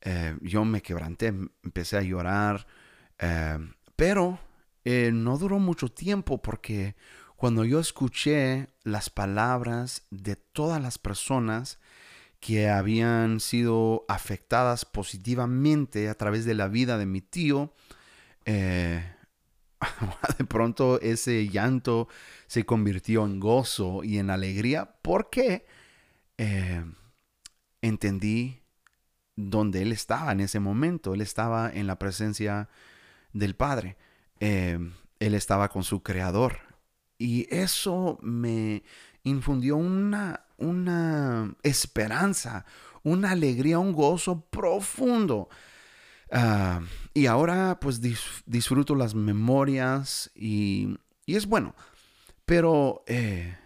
eh, 0.00 0.34
yo 0.40 0.64
me 0.64 0.80
quebranté, 0.80 1.26
empecé 1.26 1.98
a 1.98 2.02
llorar. 2.02 2.66
Eh, 3.18 3.58
pero 3.96 4.38
eh, 4.84 5.10
no 5.12 5.36
duró 5.36 5.58
mucho 5.58 5.88
tiempo 5.88 6.40
porque 6.40 6.96
cuando 7.36 7.64
yo 7.64 7.80
escuché 7.80 8.68
las 8.82 9.10
palabras 9.10 10.06
de 10.10 10.36
todas 10.36 10.80
las 10.80 10.96
personas 10.96 11.80
que 12.40 12.68
habían 12.68 13.40
sido 13.40 14.04
afectadas 14.08 14.84
positivamente 14.84 16.08
a 16.08 16.14
través 16.14 16.44
de 16.44 16.54
la 16.54 16.68
vida 16.68 16.98
de 16.98 17.06
mi 17.06 17.20
tío, 17.20 17.72
de 18.44 19.02
pronto 20.48 21.00
ese 21.00 21.48
llanto 21.48 22.08
se 22.46 22.64
convirtió 22.64 23.24
en 23.24 23.40
gozo 23.40 24.04
y 24.04 24.18
en 24.18 24.30
alegría 24.30 24.96
porque 25.02 25.66
eh, 26.38 26.84
entendí 27.82 28.62
dónde 29.36 29.82
él 29.82 29.92
estaba 29.92 30.32
en 30.32 30.40
ese 30.40 30.60
momento. 30.60 31.14
Él 31.14 31.20
estaba 31.20 31.70
en 31.70 31.86
la 31.86 31.98
presencia 31.98 32.68
del 33.32 33.54
Padre. 33.54 33.96
Eh, 34.40 34.78
él 35.20 35.34
estaba 35.34 35.68
con 35.68 35.84
su 35.84 36.02
Creador. 36.02 36.58
Y 37.18 37.46
eso 37.54 38.18
me 38.22 38.82
infundió 39.22 39.76
una, 39.76 40.45
una 40.58 41.54
esperanza, 41.62 42.64
una 43.02 43.30
alegría, 43.32 43.78
un 43.78 43.92
gozo 43.92 44.40
profundo 44.50 45.48
Ah, 46.30 46.82
y 47.14 47.26
ahora 47.26 47.78
pues 47.80 48.00
disfruto 48.00 48.94
las 48.94 49.14
memorias 49.14 50.30
y, 50.34 50.98
es 51.26 51.46
bueno. 51.46 51.74
Pero, 52.44 53.04
eh, 53.06 53.56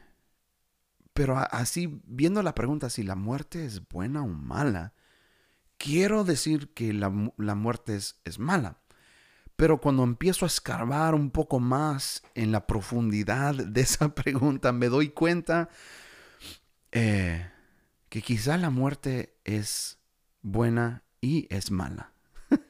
pero 1.13 1.37
así, 1.39 2.01
viendo 2.05 2.43
la 2.43 2.55
pregunta 2.55 2.91
si 2.91 3.03
la 3.03 3.15
muerte 3.17 3.65
es 3.65 3.87
buena 3.89 4.23
o 4.23 4.29
mala, 4.29 4.95
quiero 5.79 6.25
decir 6.25 6.73
que 6.75 6.93
la, 6.93 7.11
muerte 7.11 7.97
es, 7.97 8.21
es, 8.25 8.39
mala. 8.39 8.79
Pero 9.57 9.81
cuando 9.81 10.05
empiezo 10.05 10.47
a 10.47 10.49
escarbar 10.49 11.15
un 11.15 11.31
poco 11.31 11.61
más 11.61 12.23
en 12.35 12.53
la 12.53 12.67
profundidad 12.67 13.55
de 13.55 13.81
esa 13.83 14.15
pregunta, 14.15 14.73
me 14.73 14.89
doy 14.89 15.11
cuenta 15.11 15.69
eh, 16.93 17.49
que 18.09 18.23
quizá 18.23 18.57
la 18.57 18.71
muerte 18.71 19.37
es 19.45 19.99
buena 20.43 21.05
y 21.21 21.47
es 21.55 21.71
mala. 21.71 22.13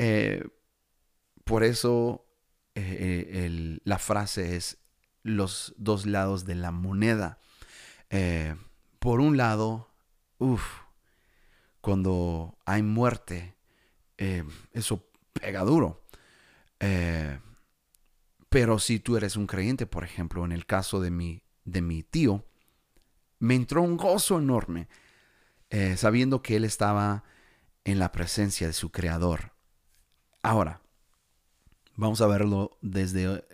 Eh, 0.00 0.46
por 1.42 1.64
eso 1.64 2.24
eh, 2.76 3.80
la 3.82 3.98
frase 3.98 4.54
es 4.54 4.78
los 5.24 5.74
dos 5.76 6.06
lados 6.06 6.44
de 6.44 6.54
la 6.54 6.70
moneda. 6.70 7.40
por 9.00 9.18
un 9.18 9.36
lado, 9.36 9.92
uff, 10.38 10.62
cuando 11.80 12.56
hay 12.64 12.82
muerte, 12.82 13.56
eso 14.72 15.10
pega 15.32 15.62
duro. 15.62 16.04
pero 18.48 18.78
si 18.78 19.00
tú 19.00 19.16
eres 19.16 19.34
un 19.34 19.48
creyente, 19.48 19.86
por 19.86 20.04
ejemplo, 20.04 20.44
en 20.44 20.52
el 20.52 20.64
caso 20.64 21.00
de 21.00 21.10
mi, 21.10 21.42
de 21.64 21.82
mi 21.82 22.04
tío, 22.04 22.44
me 23.38 23.54
entró 23.54 23.82
un 23.82 23.96
gozo 23.96 24.38
enorme 24.38 24.88
sabiendo 25.96 26.42
que 26.42 26.56
él 26.56 26.64
estaba 26.64 27.24
en 27.84 27.98
la 27.98 28.12
presencia 28.12 28.66
de 28.66 28.72
su 28.72 28.90
creador. 28.90 29.52
Ahora, 30.42 30.80
vamos 31.96 32.20
a 32.20 32.26
verlo 32.26 32.78
desde 32.80 33.44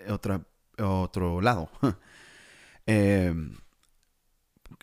otro 0.78 1.40
lado. 1.40 1.70
Em, 2.86 3.56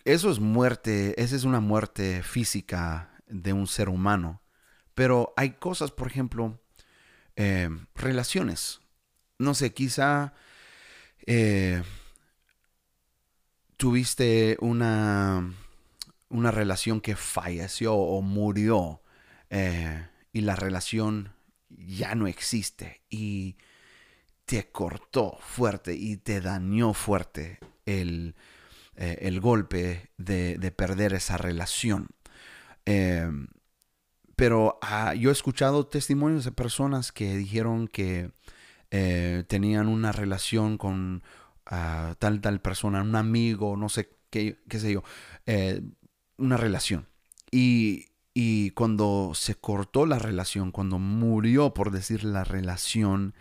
eso 0.04 0.32
es 0.32 0.40
muerte, 0.40 1.14
esa 1.22 1.36
es 1.36 1.44
una 1.44 1.60
muerte 1.60 2.24
física 2.24 3.14
de 3.28 3.52
un 3.52 3.68
ser 3.68 3.88
humano. 3.88 4.42
Pero 4.96 5.32
hay 5.36 5.52
cosas, 5.52 5.92
por 5.92 6.08
ejemplo, 6.08 6.60
em, 7.36 7.86
relaciones. 7.94 8.80
No 9.38 9.54
sé, 9.54 9.72
quizá 9.72 10.34
eh, 11.26 11.84
tuviste 13.82 14.56
una, 14.60 15.52
una 16.28 16.52
relación 16.52 17.00
que 17.00 17.16
falleció 17.16 17.96
o 17.96 18.22
murió 18.22 19.02
eh, 19.50 20.06
y 20.32 20.42
la 20.42 20.54
relación 20.54 21.32
ya 21.68 22.14
no 22.14 22.28
existe 22.28 23.00
y 23.10 23.56
te 24.44 24.70
cortó 24.70 25.36
fuerte 25.40 25.96
y 25.96 26.16
te 26.16 26.40
dañó 26.40 26.94
fuerte 26.94 27.58
el, 27.84 28.36
eh, 28.94 29.38
golpe 29.42 30.10
de, 30.16 30.72
perder 30.76 31.12
esa 31.14 31.36
relación. 31.36 32.06
Em, 32.84 33.48
pero 34.36 34.78
ah, 34.80 35.14
yo 35.14 35.30
he 35.30 35.32
escuchado 35.32 35.88
testimonios 35.88 36.44
de 36.44 36.52
personas 36.52 37.10
que 37.10 37.36
dijeron 37.36 37.88
que 37.88 38.30
eh, 38.92 39.42
tenían 39.48 39.88
una 39.88 40.12
relación 40.12 40.78
con 40.78 41.24
ah, 41.66 42.14
tal, 42.18 42.40
tal 42.40 42.60
persona, 42.60 43.02
un 43.02 43.16
amigo, 43.16 43.76
no 43.76 43.88
sé 43.88 44.10
qué, 44.30 44.58
qué 44.68 44.80
sé 44.80 44.92
yo, 44.92 45.02
eh, 45.46 45.82
una 46.38 46.56
relación. 46.56 47.06
Y, 47.50 48.06
y 48.34 48.70
cuando 48.70 49.32
se 49.34 49.54
cortó 49.54 50.06
la 50.06 50.18
relación, 50.18 50.72
cuando 50.72 50.98
murió, 50.98 51.74
por 51.74 51.90
decir, 51.90 52.24
la 52.24 52.44
relación, 52.44 53.34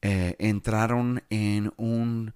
eh, 0.00 0.36
entraron 0.38 1.22
en 1.30 1.72
un 1.76 2.34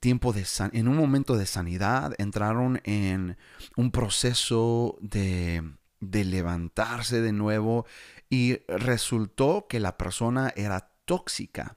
tiempo 0.00 0.32
de 0.32 0.44
en 0.72 0.88
un 0.88 0.96
momento 0.96 1.36
de 1.36 1.46
sanidad, 1.46 2.14
entraron 2.18 2.80
en 2.84 3.36
un 3.76 3.90
proceso 3.90 4.98
de, 5.00 5.62
de 6.00 6.24
levantarse 6.24 7.20
de 7.20 7.32
nuevo 7.32 7.86
y 8.30 8.58
resultó 8.66 9.66
que 9.68 9.80
la 9.80 9.96
persona 9.96 10.52
era 10.56 10.90
tóxica. 11.04 11.76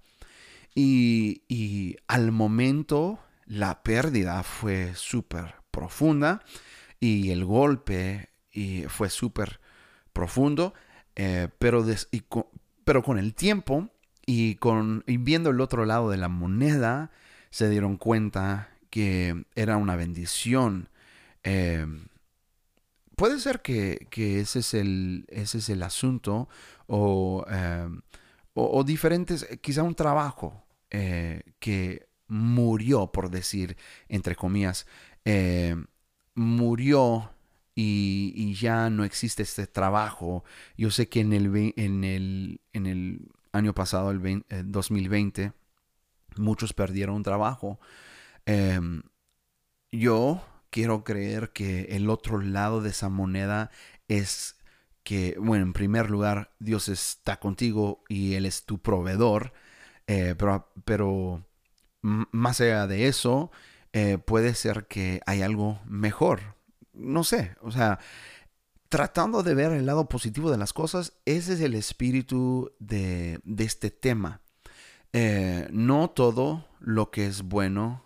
Y, 0.75 1.43
y 1.47 1.97
al 2.07 2.31
momento 2.31 3.19
la 3.45 3.81
pérdida 3.83 4.43
fue 4.43 4.93
súper 4.95 5.55
profunda 5.71 6.41
y 6.99 7.31
el 7.31 7.45
golpe 7.45 8.29
y 8.51 8.83
fue 8.83 9.09
súper 9.09 9.59
profundo, 10.13 10.73
eh, 11.15 11.49
pero, 11.57 11.85
pero 12.83 13.03
con 13.03 13.17
el 13.17 13.33
tiempo 13.33 13.89
y, 14.25 14.55
con, 14.55 15.03
viendo 15.07 15.49
el 15.49 15.61
otro 15.61 15.85
lado 15.85 16.09
de 16.09 16.17
la 16.17 16.29
moneda, 16.29 17.11
se 17.49 17.69
dieron 17.69 17.97
cuenta 17.97 18.69
que 18.89 19.45
era 19.55 19.77
una 19.77 19.95
bendición. 19.95 20.89
Eh, 21.43 21.85
puede 23.15 23.39
ser 23.39 23.61
que, 23.61 24.07
ese, 24.15 24.59
es 24.59 24.73
el, 24.73 25.25
ese 25.29 25.57
es 25.59 25.69
el 25.69 25.81
asunto 25.83 26.49
o, 26.87 27.45
eh, 27.49 27.87
o, 28.53 28.83
diferentes, 28.83 29.47
quizá 29.61 29.83
un 29.83 29.95
trabajo 29.95 30.65
que 30.89 32.07
murió, 32.27 33.11
por 33.11 33.29
decir, 33.29 33.77
entre 34.07 34.35
comillas, 34.35 34.87
murió 36.35 37.31
y, 37.81 38.53
ya 38.55 38.89
no 38.89 39.03
existe 39.03 39.43
este 39.43 39.67
trabajo. 39.67 40.43
Yo 40.77 40.91
sé 40.91 41.07
que 41.07 41.21
en 41.21 41.33
el, 41.33 41.73
en 41.77 42.03
el, 42.03 42.61
en 42.73 42.85
el 42.87 43.31
año 43.53 43.73
pasado, 43.73 44.11
el, 44.11 44.43
2020, 44.65 45.43
eh, 45.43 45.51
muchos 46.37 46.73
perdieron 46.73 47.23
trabajo. 47.23 47.79
Em, 48.45 49.03
yo 49.91 50.43
quiero 50.69 51.03
creer 51.03 51.51
que 51.51 51.95
el 51.95 52.09
otro 52.09 52.41
lado 52.41 52.81
de 52.81 52.89
esa 52.89 53.09
moneda 53.09 53.71
es 54.07 54.57
que, 55.03 55.35
bueno, 55.39 55.65
en 55.65 55.73
primer 55.73 56.09
lugar, 56.09 56.51
Dios 56.59 56.89
está 56.89 57.39
contigo 57.39 58.03
y 58.09 58.35
Él 58.35 58.45
es 58.45 58.65
tu 58.65 58.79
proveedor, 58.79 59.53
eh, 60.07 60.35
pero, 60.37 60.71
pero 60.85 61.43
más 62.01 62.61
allá 62.61 62.87
de 62.87 63.07
eso, 63.07 63.51
eh, 63.93 64.17
puede 64.17 64.53
ser 64.55 64.87
que 64.87 65.21
hay 65.25 65.41
algo 65.41 65.79
mejor 65.85 66.59
no 66.99 67.23
sé, 67.23 67.55
o 67.61 67.71
sea, 67.71 67.99
tratando 68.89 69.43
de 69.43 69.55
ver 69.55 69.71
el 69.71 69.85
lado 69.85 70.07
positivo 70.07 70.51
de 70.51 70.57
las 70.57 70.73
cosas, 70.73 71.13
ese 71.25 71.53
es 71.53 71.61
el 71.61 71.75
espíritu 71.75 72.71
de, 72.79 73.39
este 73.57 73.89
tema. 73.89 74.41
Eh, 75.13 75.67
no 75.71 76.09
todo 76.11 76.65
lo 76.79 77.09
que 77.09 77.25
es 77.25 77.41
bueno 77.41 78.03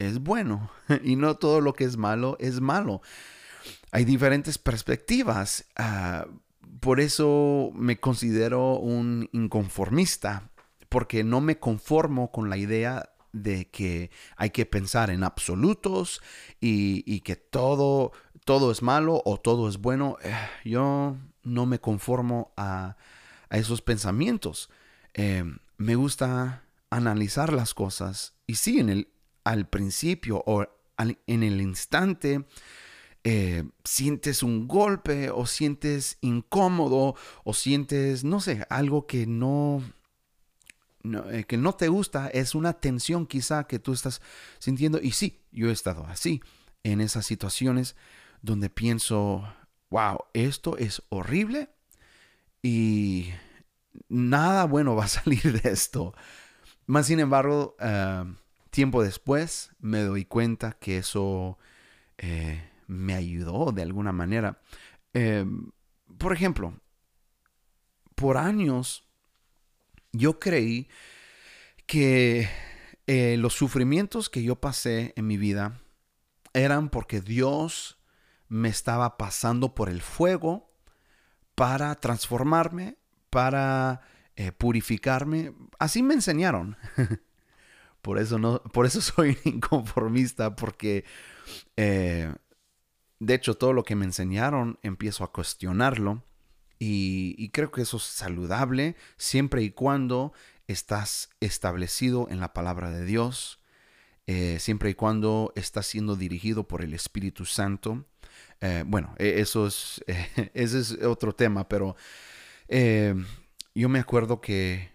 es 0.00 0.18
bueno 0.18 0.72
y 1.04 1.14
no 1.14 1.36
todo 1.36 1.60
lo 1.60 1.72
que 1.72 1.84
es 1.84 1.96
malo 1.96 2.36
es 2.40 2.60
malo. 2.60 3.02
Hay 3.92 4.04
diferentes 4.06 4.58
perspectivas. 4.58 5.66
Ah, 5.76 6.26
por 6.80 6.98
eso 6.98 7.70
me 7.74 8.00
considero 8.00 8.78
un 8.78 9.28
inconformista, 9.32 10.50
porque 10.88 11.22
no 11.22 11.40
me 11.40 11.58
conformo 11.58 12.32
con 12.32 12.50
la 12.50 12.56
idea 12.56 13.10
de 13.32 13.70
que 13.70 14.10
hay 14.36 14.50
que 14.50 14.66
pensar 14.66 15.10
en 15.10 15.22
absolutos 15.24 16.20
y, 16.60 17.20
que 17.20 17.36
todo, 17.36 18.12
todo 18.44 18.72
es 18.72 18.82
malo 18.82 19.22
o 19.24 19.38
todo 19.38 19.68
es 19.68 19.78
bueno, 19.78 20.16
eh, 20.22 20.34
yo 20.64 21.16
no 21.42 21.66
me 21.66 21.78
conformo 21.78 22.52
a, 22.56 22.96
esos 23.50 23.82
pensamientos. 23.82 24.70
Eh, 25.12 25.44
me 25.76 25.94
gusta 25.94 26.64
analizar 26.88 27.52
las 27.52 27.74
cosas 27.74 28.34
y 28.46 28.54
sí, 28.54 28.80
en 28.80 28.88
el, 28.88 29.08
al 29.44 29.68
principio 29.68 30.42
o 30.46 30.66
en 31.26 31.42
el 31.42 31.60
instante 31.60 32.46
eh, 33.24 33.64
sientes 33.84 34.42
un 34.42 34.66
golpe 34.66 35.30
o 35.30 35.46
sientes 35.46 36.18
incómodo 36.22 37.14
o 37.44 37.54
sientes, 37.54 38.24
no 38.24 38.40
sé, 38.40 38.66
algo 38.68 39.06
que 39.06 39.26
no, 39.28 39.82
eh, 41.30 41.44
que 41.46 41.56
no 41.56 41.72
te 41.74 41.86
gusta, 41.86 42.28
es 42.28 42.56
una 42.56 42.72
tensión 42.72 43.26
quizá 43.26 43.64
que 43.68 43.78
tú 43.78 43.92
estás 43.92 44.20
sintiendo. 44.58 45.00
Y 45.00 45.12
sí, 45.12 45.40
yo 45.52 45.68
he 45.68 45.72
estado 45.72 46.04
así, 46.06 46.42
en 46.82 47.00
esas 47.00 47.24
situaciones 47.24 47.94
donde 48.40 48.70
pienso, 48.70 49.44
wow, 49.90 50.18
esto 50.32 50.76
es 50.76 51.02
horrible 51.08 51.70
y 52.60 53.30
nada 54.08 54.64
bueno 54.64 54.96
va 54.96 55.04
a 55.04 55.08
salir 55.22 55.60
de 55.60 55.70
esto. 55.70 56.12
Más 56.86 57.06
sin 57.06 57.20
embargo, 57.20 57.76
eh, 57.78 58.24
tiempo 58.70 59.00
después 59.00 59.70
me 59.78 60.00
doy 60.00 60.24
cuenta 60.24 60.72
que 60.72 60.98
eso 60.98 61.56
me 62.92 63.14
ayudó 63.14 63.72
de 63.72 63.82
alguna 63.82 64.12
manera. 64.12 64.60
por 66.18 66.32
ejemplo, 66.32 66.74
por 68.14 68.36
años 68.36 69.04
yo 70.12 70.38
creí 70.38 70.88
que 71.86 72.48
eh, 73.06 73.36
los 73.38 73.54
sufrimientos 73.54 74.30
que 74.30 74.42
yo 74.42 74.56
pasé 74.60 75.12
en 75.16 75.26
mi 75.26 75.36
vida 75.36 75.80
eran 76.54 76.88
porque 76.88 77.20
Dios 77.20 77.98
me 78.48 78.68
estaba 78.68 79.16
pasando 79.16 79.74
por 79.74 79.88
el 79.88 80.02
fuego 80.02 80.70
para 81.54 81.94
transformarme, 81.96 82.98
para 83.30 84.02
eh, 84.36 84.52
purificarme. 84.52 85.54
Así 85.78 86.02
me 86.02 86.14
enseñaron. 86.14 86.76
por, 88.02 88.18
eso 88.18 88.38
no, 88.38 88.62
por 88.62 88.86
eso 88.86 89.00
soy 89.00 89.38
inconformista, 89.44 90.54
porque 90.54 91.04
eh, 91.76 92.32
de 93.22 93.34
hecho 93.34 93.54
todo 93.54 93.72
lo 93.72 93.84
que 93.84 93.94
me 93.94 94.04
enseñaron 94.04 94.80
empiezo 94.82 95.22
a 95.22 95.30
cuestionarlo 95.30 96.24
y, 96.80 97.48
creo 97.50 97.70
que 97.70 97.82
eso 97.82 97.98
es 97.98 98.02
saludable 98.02 98.96
siempre 99.16 99.62
y 99.62 99.70
cuando 99.70 100.32
estás 100.66 101.30
establecido 101.38 102.26
en 102.28 102.40
la 102.40 102.52
palabra 102.52 102.90
de 102.90 103.04
Dios, 103.04 103.60
eh, 104.26 104.56
siempre 104.58 104.90
y 104.90 104.94
cuando 104.94 105.52
estás 105.54 105.86
siendo 105.86 106.16
dirigido 106.16 106.66
por 106.66 106.82
el 106.82 106.92
Espíritu 106.92 107.44
Santo. 107.44 108.04
Eh, 108.60 108.82
bueno, 108.84 109.14
e, 109.18 109.40
eso 109.40 109.68
es, 109.68 110.02
ese 110.54 110.80
es 110.80 110.92
otro 111.04 111.32
tema, 111.32 111.68
pero 111.68 111.94
eh, 112.66 113.14
yo 113.76 113.88
me 113.88 114.00
acuerdo 114.00 114.40
que 114.40 114.90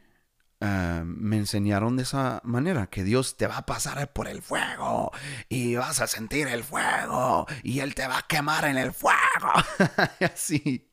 ah, 0.61 1.03
me 1.05 1.37
enseñaron 1.37 1.97
de 1.97 2.03
esa 2.03 2.41
manera, 2.43 2.87
que 2.87 3.03
Dios 3.03 3.37
te 3.37 3.47
va 3.47 3.57
a 3.57 3.65
pasar 3.65 4.11
por 4.13 4.27
el 4.27 4.41
fuego 4.41 5.11
y 5.49 5.75
vas 5.75 6.01
a 6.01 6.07
sentir 6.07 6.47
el 6.47 6.63
fuego 6.63 7.45
y 7.63 7.79
Él 7.79 7.95
te 7.95 8.07
va 8.07 8.19
a 8.19 8.27
quemar 8.27 8.65
en 8.65 8.77
el 8.77 8.93
fuego. 8.93 9.51
Así. 10.33 10.87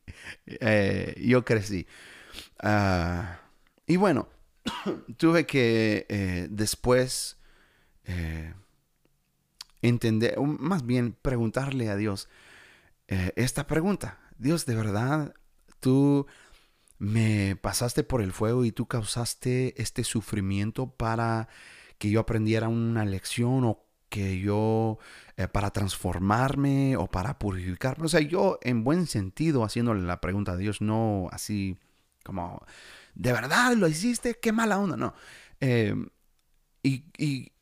Eh, 0.46 1.14
yo 1.24 1.44
crecí. 1.44 1.86
Ah, 2.60 3.40
y 3.86 3.96
bueno, 3.96 4.28
tuve 5.16 5.46
que 5.46 6.06
eh, 6.08 6.48
después 6.50 7.38
eh, 8.04 8.54
entender, 9.82 10.38
más 10.40 10.84
bien 10.86 11.16
preguntarle 11.20 11.90
a 11.90 11.96
Dios 11.96 12.28
esta 13.06 13.66
pregunta. 13.66 14.18
Dios, 14.38 14.66
de 14.66 14.74
verdad, 14.74 15.34
tú 15.78 16.26
me 16.98 17.56
pasaste 17.56 18.04
por 18.04 18.22
el 18.22 18.32
fuego 18.32 18.64
y 18.64 18.72
tú 18.72 18.86
causaste 18.86 19.80
este 19.80 20.04
sufrimiento 20.04 20.90
para 20.90 21.48
que 21.98 22.10
yo 22.10 22.20
aprendiera 22.20 22.68
una 22.68 23.04
lección 23.04 23.64
o 23.64 23.84
que 24.08 24.38
yo 24.38 24.98
eh, 25.36 25.48
para 25.48 25.70
transformarme 25.70 26.96
o 26.96 27.08
para 27.08 27.38
purificarme. 27.38 28.06
O 28.06 28.08
sea, 28.08 28.20
yo 28.20 28.58
en 28.62 28.84
buen 28.84 29.06
sentido 29.06 29.64
haciéndole 29.64 30.02
la 30.02 30.20
pregunta 30.20 30.52
a 30.52 30.56
Dios, 30.56 30.80
no 30.80 31.28
así 31.32 31.78
como, 32.24 32.64
¿de 33.14 33.32
verdad 33.32 33.74
lo 33.74 33.88
hiciste? 33.88 34.38
Qué 34.40 34.52
mala 34.52 34.78
onda, 34.78 34.96
no. 34.96 35.14
Em, 35.60 36.08
y, 36.82 37.52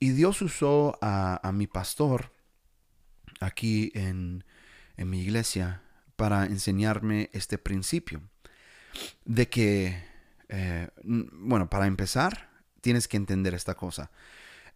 Dios 0.00 0.42
usó 0.42 0.98
a, 1.02 1.50
mi 1.52 1.66
pastor 1.66 2.32
aquí 3.40 3.92
en, 3.94 4.44
mi 4.96 5.22
iglesia 5.22 5.82
para 6.16 6.46
enseñarme 6.46 7.30
este 7.32 7.58
principio 7.58 8.29
de 9.24 9.48
que, 9.48 10.02
eh, 10.48 10.88
bueno, 11.02 11.68
para 11.70 11.86
empezar, 11.86 12.50
tienes 12.80 13.08
que 13.08 13.16
entender 13.16 13.54
esta 13.54 13.74
cosa. 13.74 14.10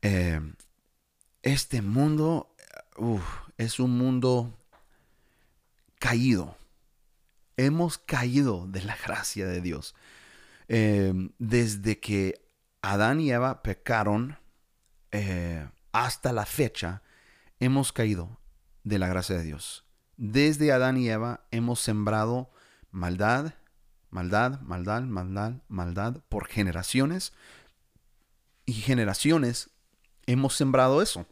Eh, 0.03 0.41
este 1.43 1.83
mundo 1.83 2.55
es 3.59 3.81
un 3.81 3.97
mundo 3.99 4.59
caído. 5.99 6.57
hemos 7.57 7.99
caído 7.99 8.67
de 8.67 8.83
la 8.83 8.97
gracia 9.05 9.47
de 9.47 9.61
Dios. 9.61 9.95
Desde 10.67 12.01
que 12.01 12.45
Adán 12.85 13.21
y 13.21 13.31
Eva 13.31 13.63
pecaron 13.63 14.39
eh, 15.11 15.67
hasta 15.93 16.33
la 16.33 16.45
fecha, 16.45 17.03
hemos 17.61 17.93
caído 17.93 18.41
de 18.83 18.99
la 18.99 19.09
gracia 19.09 19.37
de 19.37 19.45
Dios. 19.45 19.87
Desde 20.17 20.73
Adán 20.73 20.99
y 20.99 21.09
Eva 21.09 21.47
hemos 21.51 21.81
sembrado 21.81 22.51
maldad, 22.91 23.55
maldad, 24.15 24.61
maldad, 24.61 25.03
maldad, 25.03 25.55
maldad 25.69 26.23
por 26.29 26.47
generaciones. 26.47 27.33
Y 28.65 28.75
generaciones 28.75 29.71
hemos 30.27 30.55
sembrado 30.55 31.03
eso. 31.03 31.27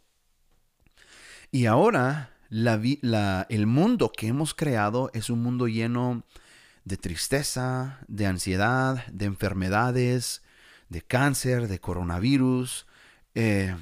Y 1.52 1.66
ahora 1.66 2.32
el 2.50 3.66
mundo 3.66 4.10
que 4.10 4.26
hemos 4.26 4.52
creado 4.52 5.10
es 5.14 5.30
un 5.30 5.42
mundo 5.42 5.68
lleno 5.68 6.24
de 6.84 6.96
tristeza, 6.96 8.00
de 8.08 8.26
ansiedad, 8.26 9.06
de 9.06 9.26
enfermedades, 9.26 10.42
de 10.88 11.02
cáncer, 11.02 11.68
de 11.68 11.78
coronavirus, 11.78 12.86
eh, 13.36 13.76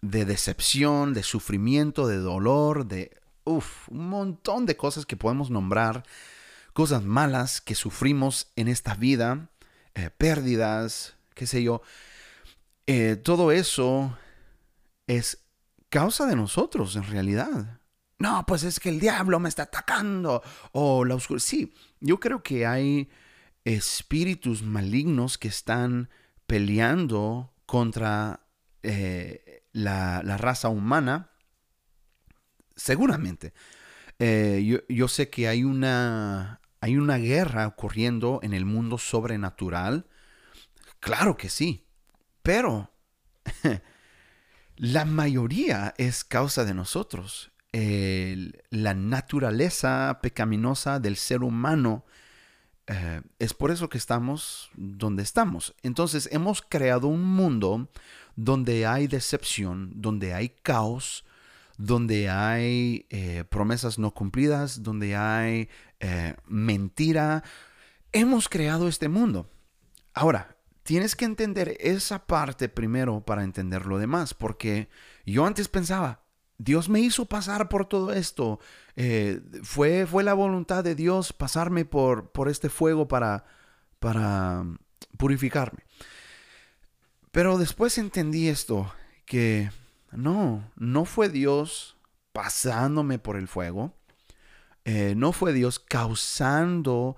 de 0.00 0.24
decepción, 0.24 1.14
de 1.14 1.22
sufrimiento, 1.22 2.08
de 2.08 2.16
dolor, 2.16 2.86
de 2.86 3.16
uf, 3.44 3.88
un 3.88 4.08
montón 4.08 4.66
de 4.66 4.76
cosas 4.76 5.06
que 5.06 5.16
podemos 5.16 5.48
nombrar, 5.48 6.02
cosas 6.72 7.02
malas 7.02 7.60
que 7.60 7.74
sufrimos 7.74 8.52
en 8.56 8.68
esta 8.68 8.94
vida, 8.94 9.50
eh, 9.94 10.10
pérdidas, 10.16 11.16
qué 11.34 11.46
sé 11.46 11.62
yo. 11.62 11.82
Eh, 12.86 13.16
todo 13.16 13.52
eso 13.52 14.16
es 15.06 15.44
causa 15.88 16.26
de 16.26 16.36
nosotros 16.36 16.96
en 16.96 17.04
realidad. 17.04 17.80
No, 18.18 18.46
pues 18.46 18.62
es 18.62 18.80
que 18.80 18.88
el 18.88 19.00
diablo 19.00 19.38
me 19.40 19.48
está 19.48 19.64
atacando. 19.64 20.42
O 20.72 21.04
la 21.04 21.14
oscuridad. 21.14 21.44
Sí, 21.44 21.74
yo 22.00 22.20
creo 22.20 22.42
que 22.42 22.66
hay 22.66 23.10
espíritus 23.64 24.62
malignos 24.62 25.38
que 25.38 25.48
están 25.48 26.08
peleando 26.46 27.52
contra 27.66 28.46
eh, 28.82 29.64
la, 29.72 30.22
raza 30.22 30.68
humana. 30.68 31.30
Seguramente. 32.76 33.52
Yo, 34.18 34.78
yo, 34.88 35.08
sé 35.08 35.30
que 35.30 35.48
hay 35.48 35.64
una, 35.64 36.61
hay 36.82 36.98
una 36.98 37.16
guerra 37.16 37.66
ocurriendo 37.66 38.40
en 38.42 38.52
el 38.52 38.66
mundo 38.66 38.98
sobrenatural. 38.98 40.06
Claro 41.00 41.38
que 41.38 41.48
sí. 41.48 41.86
Pero 42.42 42.90
la 44.76 45.06
mayoría 45.06 45.94
es 45.96 46.24
causa 46.24 46.66
de 46.66 46.74
nosotros 46.74 47.52
la 47.72 48.94
naturaleza 48.94 50.18
pecaminosa 50.22 51.00
del 51.00 51.16
ser 51.16 51.42
humano. 51.42 52.04
Eh, 52.86 53.22
es 53.38 53.54
por 53.54 53.70
eso 53.70 53.88
que 53.88 53.98
estamos 53.98 54.70
donde 54.74 55.22
estamos. 55.22 55.74
Entonces 55.82 56.28
hemos 56.32 56.62
creado 56.62 57.08
un 57.08 57.24
mundo 57.24 57.88
donde 58.36 58.86
hay 58.86 59.06
decepción, 59.06 59.92
donde 59.94 60.34
hay 60.34 60.50
caos, 60.50 61.24
donde 61.78 62.28
hay 62.28 63.06
eh, 63.08 63.44
promesas 63.48 63.98
no 63.98 64.12
cumplidas, 64.12 64.82
donde 64.82 65.16
hay 65.16 65.68
eh, 66.02 66.34
mentira. 66.46 67.44
Hemos 68.12 68.48
creado 68.48 68.88
este 68.88 69.08
mundo. 69.08 69.48
Ahora, 70.12 70.58
tienes 70.82 71.16
que 71.16 71.24
entender 71.24 71.76
esa 71.80 72.26
parte 72.26 72.68
primero 72.68 73.24
para 73.24 73.44
entender 73.44 73.86
lo 73.86 73.98
demás, 73.98 74.34
porque 74.34 74.88
yo 75.24 75.46
antes 75.46 75.68
pensaba, 75.68 76.24
Dios 76.58 76.88
me 76.88 77.00
hizo 77.00 77.24
pasar 77.26 77.68
por 77.68 77.86
todo 77.86 78.12
esto. 78.12 78.58
Eh, 78.96 79.40
fue, 79.62 80.06
fue 80.06 80.24
la 80.24 80.34
voluntad 80.34 80.84
de 80.84 80.94
Dios 80.94 81.32
pasarme 81.32 81.84
por, 81.84 82.30
por 82.32 82.48
este 82.48 82.68
fuego 82.68 83.08
para, 83.08 83.44
para 84.00 84.64
purificarme. 85.16 85.84
Pero 87.30 87.58
después 87.58 87.96
entendí 87.96 88.48
esto, 88.48 88.92
que 89.24 89.70
no, 90.10 90.70
no 90.76 91.04
fue 91.04 91.28
Dios 91.28 91.96
pasándome 92.32 93.18
por 93.18 93.36
el 93.36 93.48
fuego. 93.48 93.94
Eh, 94.84 95.14
no 95.16 95.32
fue 95.32 95.52
Dios 95.52 95.78
causando 95.78 97.16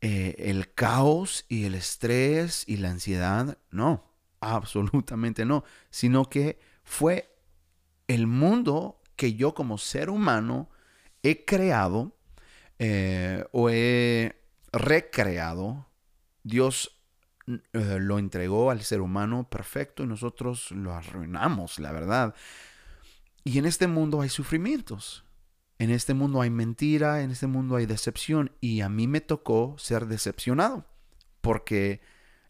eh, 0.00 0.34
el 0.38 0.72
caos 0.74 1.44
y 1.48 1.64
el 1.64 1.74
estrés 1.74 2.64
y 2.66 2.78
la 2.78 2.90
ansiedad. 2.90 3.58
No, 3.70 4.04
absolutamente 4.40 5.44
no. 5.44 5.64
Sino 5.90 6.28
que 6.28 6.58
fue 6.82 7.34
el 8.08 8.26
mundo 8.26 9.00
que 9.16 9.34
yo 9.34 9.54
como 9.54 9.78
ser 9.78 10.10
humano 10.10 10.70
he 11.22 11.44
creado 11.44 12.16
eh, 12.78 13.44
o 13.52 13.70
he 13.70 14.40
recreado, 14.72 15.86
Dios 16.42 16.94
lo 17.72 18.18
entregó 18.18 18.70
al 18.70 18.82
ser 18.82 19.00
humano 19.00 19.48
perfecto 19.48 20.02
y 20.02 20.06
nosotros 20.06 20.70
lo 20.70 20.92
arruinamos, 20.92 21.78
la 21.78 21.92
verdad. 21.92 22.34
Y 23.42 23.58
en 23.58 23.64
este 23.64 23.86
mundo 23.86 24.20
hay 24.20 24.28
sufrimientos. 24.28 25.24
En 25.78 25.90
este 25.90 26.14
mundo 26.14 26.40
hay 26.40 26.50
mentira, 26.50 27.22
en 27.22 27.30
este 27.30 27.46
mundo 27.46 27.76
hay 27.76 27.86
decepción. 27.86 28.52
Y 28.60 28.80
a 28.80 28.88
mí 28.88 29.06
me 29.06 29.20
tocó 29.20 29.76
ser 29.78 30.06
decepcionado. 30.06 30.86
Porque 31.40 32.00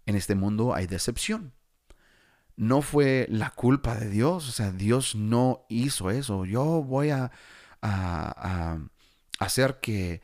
en 0.06 0.16
este 0.16 0.34
mundo 0.34 0.74
hay 0.74 0.86
decepción 0.86 1.52
no 2.58 2.82
fue 2.82 3.26
la 3.30 3.50
culpa 3.50 3.94
de 3.94 4.10
Dios, 4.10 4.48
o 4.48 4.52
sea, 4.52 4.72
Dios 4.72 5.14
no 5.14 5.64
hizo 5.68 6.10
eso. 6.10 6.44
Yo 6.44 6.82
voy 6.82 7.10
a, 7.10 7.30
hacer 9.38 9.78
que, 9.80 10.20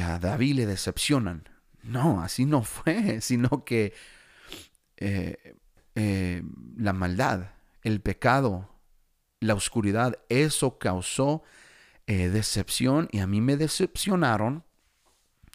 a 0.00 0.20
David 0.20 0.54
le 0.54 0.66
decepcionan. 0.66 1.48
No, 1.82 2.22
así 2.22 2.46
no 2.46 2.62
fue, 2.62 3.20
sino 3.20 3.64
que 3.64 3.94
eh, 4.96 5.56
eh, 5.96 6.44
la 6.76 6.92
maldad, 6.92 7.50
el 7.82 8.00
pecado, 8.00 8.70
la 9.40 9.54
oscuridad, 9.54 10.20
eso 10.28 10.78
causó 10.78 11.42
eh, 12.12 12.28
decepción 12.28 13.08
y 13.10 13.20
a 13.20 13.26
mí 13.26 13.40
me 13.40 13.56
decepcionaron 13.56 14.64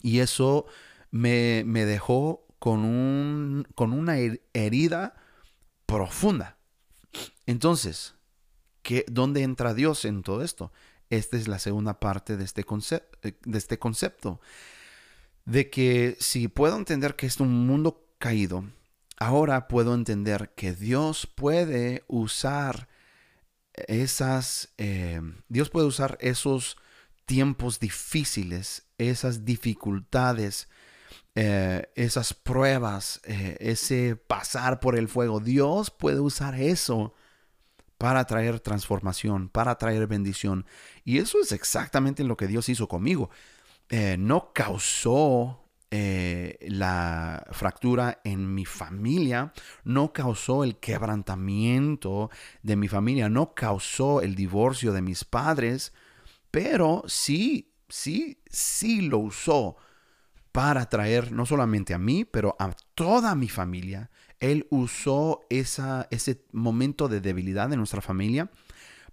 y 0.02 0.22
eso 0.22 0.66
me, 1.12 1.62
me 1.68 1.86
dejó 1.86 2.48
con, 2.58 2.84
un, 2.84 3.68
con 3.76 3.94
una 3.94 4.18
herida 4.54 5.14
profunda. 5.86 6.58
Entonces, 7.46 8.16
¿qué, 8.82 9.06
¿dónde 9.08 9.44
entra 9.44 9.76
Dios 9.76 10.04
en 10.04 10.24
todo 10.24 10.42
esto? 10.42 10.72
Esta 11.12 11.38
es 11.38 11.48
la 11.48 11.60
segunda 11.60 12.00
parte 12.00 12.38
de 12.38 12.46
este, 12.46 12.66
eh, 13.22 13.38
de 13.46 13.58
este 13.60 13.78
concepto. 13.78 14.42
De 15.46 15.70
que 15.70 16.18
si 16.20 16.48
puedo 16.48 16.76
entender 16.76 17.16
que 17.16 17.28
es 17.28 17.40
un 17.40 17.68
mundo 17.68 18.04
caído, 18.18 18.64
ahora 19.20 19.68
puedo 19.68 19.94
entender 19.94 20.54
que 20.56 20.74
Dios 20.74 21.28
puede 21.28 22.04
usar 22.08 22.90
esas, 23.88 24.70
eh, 24.78 25.22
Dios 25.48 25.70
puede 25.70 25.88
usar 25.88 26.18
esos 26.22 26.78
tiempos 27.26 27.80
difíciles, 27.80 28.88
esas 28.98 29.46
dificultades, 29.46 30.70
eh, 31.36 31.92
esas 31.96 32.34
pruebas, 32.34 33.22
eh, 33.24 33.58
ese 33.60 34.16
pasar 34.16 34.80
por 34.80 34.98
el 34.98 35.08
fuego. 35.08 35.40
Dios 35.40 35.92
puede 35.92 36.20
usar 36.20 36.60
eso 36.60 37.14
para 37.98 38.26
traer 38.26 38.60
transformación, 38.60 39.50
para 39.50 39.78
traer 39.78 40.08
bendición. 40.08 40.66
Y 41.04 41.20
eso 41.20 41.40
es 41.42 41.52
exactamente 41.52 42.24
lo 42.24 42.38
que 42.38 42.48
Dios 42.48 42.70
hizo 42.70 42.88
conmigo. 42.88 43.30
No 44.18 44.52
causó 44.54 45.67
la 45.90 47.46
fractura 47.52 48.20
en 48.24 48.54
mi 48.54 48.66
familia, 48.66 49.54
no 49.84 50.12
causó 50.12 50.64
el 50.64 50.78
quebrantamiento 50.78 52.30
de 52.62 52.76
mi 52.76 52.88
familia, 52.88 53.30
no 53.30 53.54
causó 53.54 54.22
el 54.22 54.36
divorcio 54.36 54.92
de 54.94 55.02
mis 55.02 55.24
padres, 55.24 55.94
pero 56.52 57.04
sí, 57.08 57.74
sí, 57.90 58.42
sí 58.50 59.02
lo 59.02 59.20
usó 59.20 59.78
para 60.52 60.90
traer 60.90 61.32
no 61.32 61.46
solamente 61.46 61.94
a 61.94 62.00
mí, 62.00 62.26
pero 62.26 62.56
a 62.58 62.72
toda 62.96 63.36
mi 63.36 63.48
familia. 63.48 64.10
Él 64.40 64.66
usó 64.72 65.42
esa, 65.50 66.08
ese 66.10 66.46
momento 66.52 67.08
de 67.08 67.22
debilidad 67.22 67.70
de 67.70 67.78
nuestra 67.78 68.02
familia 68.02 68.50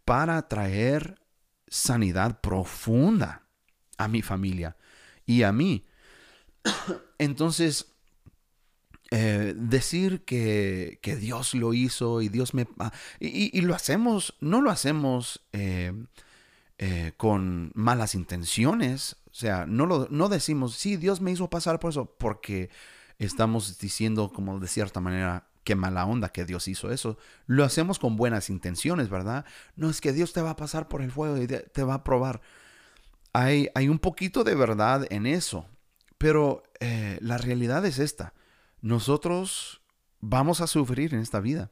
para 0.07 0.49
traer 0.49 1.21
sanidad 1.69 2.41
profunda 2.41 3.43
a 3.99 4.09
mi 4.09 4.23
familia 4.23 4.77
y 5.27 5.43
a 5.43 5.53
mí. 5.53 5.87
Entonces, 7.18 7.87
eh, 9.11 9.55
decir 9.57 10.24
que, 10.24 10.98
Dios 11.20 11.55
lo 11.55 11.74
hizo 11.74 12.20
y 12.20 12.29
Dios 12.29 12.55
me... 12.55 12.66
Ah, 12.79 12.92
y, 13.20 13.61
lo 13.61 13.74
hacemos, 13.74 14.35
no 14.40 14.61
lo 14.61 14.70
hacemos 14.70 15.40
eh, 15.53 15.92
eh, 16.79 17.12
con 17.16 17.70
malas 17.74 18.14
intenciones, 18.14 19.16
o 19.31 19.35
sea, 19.35 19.66
no, 19.66 19.87
lo, 19.87 20.09
no 20.11 20.29
decimos, 20.29 20.74
sí, 20.74 20.96
Dios 20.96 21.20
me 21.20 21.31
hizo 21.31 21.48
pasar 21.50 21.81
por 21.81 21.90
eso, 21.90 22.07
porque 22.18 22.70
estamos 23.18 23.79
diciendo 23.79 24.33
como 24.33 24.59
de 24.59 24.68
cierta 24.68 25.00
manera, 25.00 25.46
qué 25.64 25.74
mala 25.74 26.07
onda 26.07 26.31
que 26.31 26.44
Dios 26.44 26.68
hizo 26.68 26.90
eso. 26.90 27.16
Lo 27.46 27.64
hacemos 27.64 27.98
con 27.98 28.16
buenas 28.16 28.50
intenciones, 28.50 29.09
¿verdad? 29.09 29.44
No 29.77 29.90
es 29.90 30.00
que 30.00 30.12
Dios 30.12 30.33
te 30.33 30.42
va 30.42 30.50
a 30.50 30.57
pasar 30.57 30.88
por 30.88 31.03
el 31.03 31.11
fuego 31.11 31.40
y 31.40 31.46
te 31.46 31.83
va 31.85 31.94
a 31.94 32.05
probar. 32.05 32.42
Hay, 33.33 33.68
hay 33.74 33.88
un 33.88 33.98
poquito 33.98 34.44
de 34.44 34.55
verdad 34.55 35.07
en 35.11 35.27
eso. 35.27 35.66
Pero 36.25 36.63
eh, 36.81 37.19
la 37.21 37.37
realidad 37.37 37.85
es 37.85 37.99
esta. 37.99 38.33
Nosotros 38.81 39.83
vamos 40.21 40.63
a 40.63 40.67
sufrir 40.67 41.13
en 41.13 41.21
esta 41.21 41.39
vida. 41.39 41.71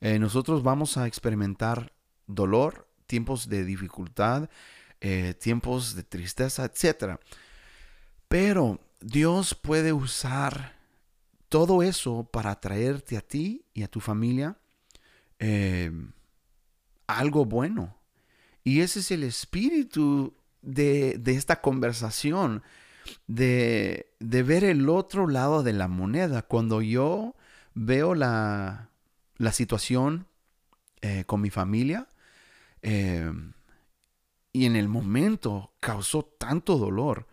Eh, 0.00 0.20
nosotros 0.20 0.62
vamos 0.62 0.96
a 0.96 1.08
experimentar 1.08 1.92
dolor, 2.28 2.88
tiempos 3.08 3.48
de 3.48 3.64
dificultad, 3.64 4.48
eh, 5.00 5.34
tiempos 5.34 5.96
de 5.96 6.04
tristeza, 6.04 6.64
etc. 6.66 7.18
Pero 8.28 8.78
Dios 9.00 9.56
puede 9.56 9.92
usar 9.92 10.76
todo 11.48 11.82
eso 11.82 12.22
para 12.32 12.60
traerte 12.60 13.16
a 13.16 13.22
ti 13.22 13.64
y 13.74 13.82
a 13.82 13.88
tu 13.88 13.98
familia 13.98 14.56
algo 17.08 17.44
bueno. 17.44 17.96
Y 18.62 18.82
ese 18.82 19.00
es 19.00 19.10
el 19.10 19.24
espíritu 19.24 20.36
de, 20.62 21.18
de 21.18 21.34
esta 21.34 21.60
conversación 21.60 22.62
de, 23.26 24.12
ver 24.18 24.64
el 24.64 24.88
otro 24.88 25.26
lado 25.26 25.62
de 25.62 25.72
la 25.72 25.88
moneda. 25.88 26.42
Cuando 26.42 26.82
yo 26.82 27.34
veo 27.74 28.14
la, 28.14 28.90
situación 29.52 30.26
eh, 31.00 31.24
con 31.26 31.40
mi 31.40 31.50
familia 31.50 32.08
eh, 32.82 33.32
y 34.52 34.66
en 34.66 34.76
el 34.76 34.88
momento 34.88 35.72
causó 35.80 36.22
tanto 36.22 36.76
dolor, 36.76 37.26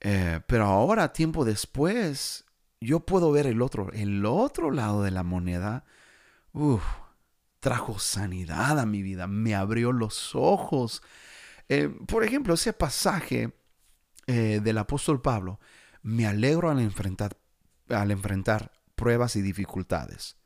eh, 0.00 0.40
pero 0.46 0.64
ahora, 0.66 1.12
tiempo 1.12 1.44
después, 1.44 2.44
yo 2.80 3.00
puedo 3.00 3.32
ver 3.32 3.46
el 3.46 3.62
otro, 3.62 3.90
el 3.92 4.24
otro 4.26 4.70
lado 4.70 5.02
de 5.02 5.10
la 5.10 5.22
moneda. 5.22 5.84
trajo 7.60 7.98
sanidad 7.98 8.78
a 8.78 8.86
mi 8.86 9.02
vida, 9.02 9.26
me 9.26 9.54
abrió 9.54 9.92
los 9.92 10.34
ojos. 10.34 11.02
por 12.06 12.24
ejemplo, 12.24 12.54
ese 12.54 12.72
pasaje 12.72 13.57
eh, 14.28 14.60
del 14.62 14.76
apóstol 14.76 15.22
Pablo, 15.22 15.58
me 16.02 16.26
alegro 16.26 16.70
al 16.70 16.80
enfrentar, 16.80 17.38
al 17.88 18.10
enfrentar 18.10 18.72
pruebas 18.94 19.36
y 19.36 19.40
dificultades. 19.40 20.36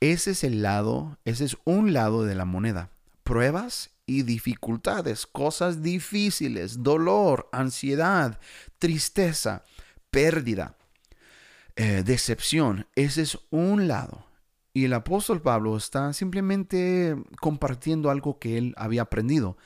Ese 0.00 0.32
es 0.32 0.42
el 0.42 0.62
lado, 0.62 1.16
ese 1.24 1.44
es 1.44 1.56
un 1.64 1.92
lado 1.92 2.24
de 2.24 2.34
la 2.34 2.44
moneda. 2.44 2.90
Pruebas 3.22 3.90
y 4.04 4.22
dificultades, 4.22 5.28
cosas 5.28 5.80
difíciles, 5.80 6.82
dolor, 6.82 7.48
ansiedad, 7.52 8.40
tristeza, 8.80 9.62
pérdida, 10.10 10.76
eh, 11.76 12.02
decepción. 12.04 12.88
Ese 12.96 13.22
es 13.22 13.38
un 13.50 13.86
lado. 13.86 14.26
Y 14.72 14.86
el 14.86 14.92
apóstol 14.92 15.40
Pablo 15.40 15.76
está 15.76 16.12
simplemente 16.12 17.14
compartiendo 17.40 18.10
algo 18.10 18.40
que 18.40 18.58
él 18.58 18.74
había 18.76 19.02
aprendido 19.02 19.56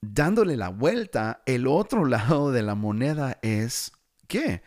dándole 0.00 0.56
la 0.56 0.68
vuelta, 0.68 1.42
el 1.46 1.66
otro 1.66 2.04
lado 2.06 2.52
de 2.52 2.62
la 2.62 2.74
moneda 2.74 3.38
es 3.42 3.92
que 4.26 4.62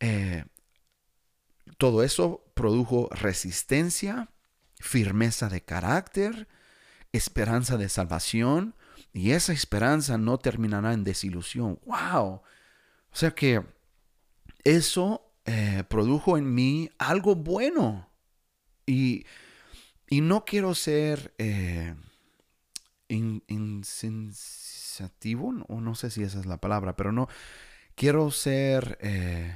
eh, 0.00 0.44
todo 1.78 2.02
eso 2.02 2.44
produjo 2.54 3.08
resistencia, 3.10 4.30
firmeza 4.78 5.48
de 5.48 5.62
carácter, 5.62 6.48
esperanza 7.12 7.76
de 7.76 7.88
salvación, 7.88 8.74
y 9.12 9.32
esa 9.32 9.52
esperanza 9.52 10.16
no 10.16 10.38
terminará 10.38 10.92
en 10.92 11.04
desilusión. 11.04 11.78
¡Wow! 11.84 12.26
O 12.26 12.42
sea 13.12 13.32
que 13.32 13.62
eso 14.64 15.30
eh, 15.44 15.84
produjo 15.88 16.38
en 16.38 16.54
mí 16.54 16.90
algo 16.98 17.34
bueno. 17.34 18.08
Y, 18.86 19.26
y 20.08 20.20
no 20.20 20.44
quiero 20.44 20.74
ser 20.74 21.34
eh, 21.38 21.94
insensativo, 23.12 25.54
o 25.68 25.80
no 25.80 25.94
sé 25.94 26.10
si 26.10 26.22
esa 26.22 26.40
es 26.40 26.46
la 26.46 26.58
palabra, 26.58 26.96
pero 26.96 27.12
no, 27.12 27.28
quiero 27.94 28.30
ser 28.30 28.98
eh, 29.00 29.54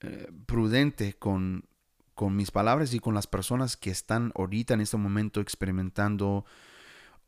eh, 0.00 0.28
prudente 0.46 1.14
con, 1.14 1.64
con 2.14 2.36
mis 2.36 2.50
palabras 2.50 2.94
y 2.94 3.00
con 3.00 3.14
las 3.14 3.26
personas 3.26 3.76
que 3.76 3.90
están 3.90 4.32
ahorita 4.34 4.74
en 4.74 4.80
este 4.80 4.96
momento 4.96 5.40
experimentando 5.40 6.44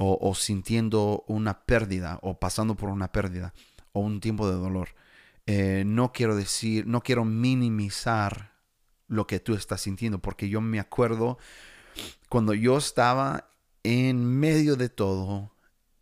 o, 0.05 0.35
sintiendo 0.35 1.25
una 1.29 1.64
pérdida 1.64 2.18
o 2.22 2.38
pasando 2.38 2.75
por 2.75 2.88
una 2.88 3.12
pérdida 3.12 3.55
o 3.92 4.01
un 4.01 4.20
tiempo 4.20 4.51
de 4.51 4.57
dolor. 4.57 4.90
Eh, 5.46 5.85
no 5.87 6.12
quiero 6.12 6.35
decir, 6.35 6.87
no 6.87 7.03
quiero 7.03 7.25
minimizar 7.25 8.53
lo 9.07 9.27
que 9.27 9.40
tú 9.40 9.55
estás 9.55 9.83
sintiendo, 9.83 10.18
porque 10.18 10.48
yo 10.48 10.61
me 10.61 10.81
acuerdo 10.81 11.38
cuando 12.29 12.55
yo 12.55 12.79
estaba 12.79 13.48
en 13.85 14.25
medio 14.25 14.77
de 14.77 14.88
todo, 14.88 15.53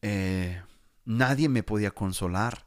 eh, 0.03 0.63
nadie 1.05 1.49
me 1.49 1.63
podía 1.63 1.91
consolar 1.91 2.67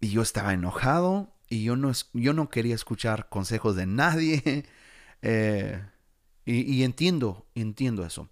y 0.00 0.10
yo 0.10 0.22
estaba 0.22 0.52
enojado 0.52 1.34
y 1.48 1.64
yo 1.64 1.76
no, 1.76 1.92
yo 2.12 2.32
no 2.32 2.48
quería 2.48 2.74
escuchar 2.74 3.28
consejos 3.28 3.76
de 3.76 3.86
nadie. 3.86 4.64
Eh, 5.26 5.82
y, 6.44 6.82
entiendo, 6.82 7.46
entiendo 7.54 8.04
eso. 8.04 8.28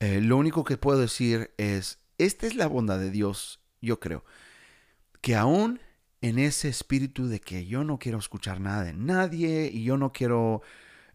Eh, 0.00 0.22
lo 0.22 0.38
único 0.38 0.64
que 0.64 0.78
puedo 0.78 0.98
decir 0.98 1.50
es, 1.58 1.98
esta 2.16 2.46
es 2.46 2.54
la 2.54 2.66
bondad 2.66 2.98
de 2.98 3.10
Dios, 3.10 3.60
yo 3.82 4.00
creo, 4.00 4.24
que 5.20 5.36
aún 5.36 5.80
en 6.22 6.38
ese 6.38 6.70
espíritu 6.70 7.28
de 7.28 7.40
que 7.40 7.66
yo 7.66 7.84
no 7.84 7.98
quiero 7.98 8.16
escuchar 8.16 8.58
nada 8.58 8.84
de 8.84 8.94
nadie 8.94 9.70
y 9.70 9.84
yo 9.84 9.98
no 9.98 10.12
quiero 10.12 10.62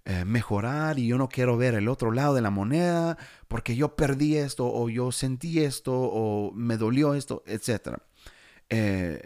eh, 0.06 0.26
mejorar 0.26 1.00
y 1.00 1.08
yo 1.08 1.18
no 1.18 1.30
quiero 1.30 1.58
ver 1.58 1.76
el 1.76 1.88
otro 1.88 2.12
lado 2.12 2.36
de 2.36 2.42
la 2.42 2.50
moneda 2.50 3.18
porque 3.48 3.76
yo 3.76 3.96
perdí 3.96 4.36
esto 4.38 4.70
o 4.72 4.90
yo 4.90 5.12
sentí 5.12 5.60
esto 5.60 5.94
o 5.94 6.52
me 6.54 6.78
dolió 6.78 7.14
esto, 7.14 7.44
etc. 7.46 8.00
Eh, 8.70 9.22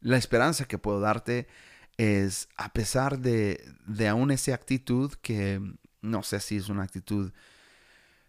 la 0.00 0.16
esperanza 0.16 0.66
que 0.66 0.78
puedo 0.78 1.00
darte 1.00 1.48
es 1.96 2.48
a 2.56 2.72
pesar 2.72 3.20
de, 3.20 3.64
de 3.86 4.08
aún 4.08 4.30
esa 4.30 4.54
actitud 4.54 5.12
que 5.22 5.60
no 6.02 6.22
sé 6.22 6.40
si 6.40 6.56
es 6.56 6.68
una 6.68 6.82
actitud 6.82 7.32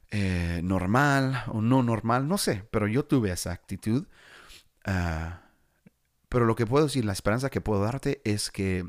eh, 0.10 0.62
normal 0.64 1.44
o 1.48 1.62
no 1.62 1.84
normal, 1.84 2.30
no 2.30 2.38
sé, 2.38 2.66
pero 2.72 2.88
yo 2.88 3.04
tuve 3.04 3.32
esa 3.32 3.52
actitud. 3.52 4.08
Ah, 4.86 5.42
pero 6.30 6.46
lo 6.46 6.56
que 6.56 6.66
puedo 6.66 6.86
decir, 6.86 7.06
la 7.06 7.14
esperanza 7.14 7.50
que 7.50 7.62
puedo 7.62 7.82
darte 7.82 8.22
es 8.24 8.50
que 8.52 8.86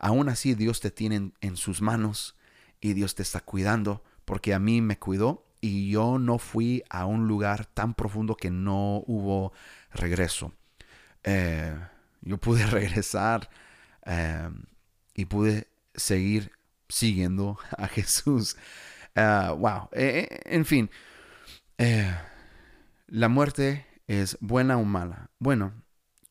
aún 0.00 0.28
así 0.28 0.54
Dios 0.54 0.80
te 0.80 0.90
tiene 0.90 1.32
en, 1.40 1.56
sus 1.56 1.82
manos 1.82 2.36
y 2.80 2.94
Dios 2.94 3.14
te 3.14 3.22
está 3.22 3.40
cuidando, 3.40 4.02
porque 4.24 4.54
a 4.54 4.58
mí 4.58 4.80
me 4.80 4.98
cuidó 4.98 5.44
y 5.60 5.90
yo 5.90 6.18
no 6.18 6.38
fui 6.38 6.82
a 6.90 7.06
un 7.06 7.26
lugar 7.26 7.66
tan 7.66 7.94
profundo 7.94 8.36
que 8.36 8.50
no 8.50 9.02
hubo 9.06 9.52
regreso. 9.92 10.52
Eh, 11.22 11.74
yo 12.20 12.38
pude 12.38 12.66
regresar 12.70 13.48
eh, 14.04 14.50
y 15.14 15.24
pude 15.24 15.68
seguir 15.94 16.52
siguiendo 16.88 17.58
a 17.78 17.88
Jesús. 17.88 18.56
Ah, 19.16 19.54
wow. 19.56 19.88
Eh, 19.92 20.40
en 20.44 20.64
fin, 20.64 20.90
la 23.06 23.28
muerte 23.28 23.86
es 24.06 24.36
buena 24.40 24.76
o 24.76 24.84
mala. 24.84 25.30
Bueno, 25.38 25.72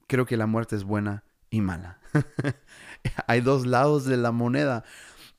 creo 0.07 0.25
que 0.25 0.37
la 0.37 0.45
muerte 0.45 0.75
es 0.75 0.83
buena 0.83 1.23
y 1.49 1.61
mala. 1.61 1.99
Hay 3.27 3.41
dos 3.41 3.65
lados 3.65 4.05
de 4.05 4.17
la 4.17 4.31
moneda. 4.31 4.83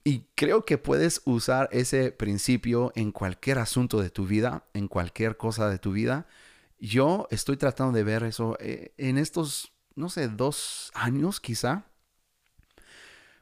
Y 0.05 0.27
creo 0.35 0.67
que 0.67 0.77
puedes 0.77 1.23
usar 1.25 1.69
ese 1.73 2.13
principio 2.13 2.93
en 2.95 3.11
cualquier 3.11 3.59
asunto 3.59 4.01
de 4.03 4.11
tu 4.11 4.27
vida, 4.27 4.65
en 4.75 4.87
cualquier 4.87 5.39
cosa 5.39 5.71
de 5.71 5.79
tu 5.79 5.93
vida. 5.93 6.27
Yo 6.79 7.27
estoy 7.31 7.57
tratando 7.57 7.93
de 7.93 8.05
ver 8.05 8.23
eso 8.25 8.59
eh, 8.61 8.93
en 8.99 9.17
estos, 9.17 9.73
no 9.95 10.11
sé, 10.11 10.29
dos 10.29 10.91
años 10.95 11.41
quizá. 11.41 11.87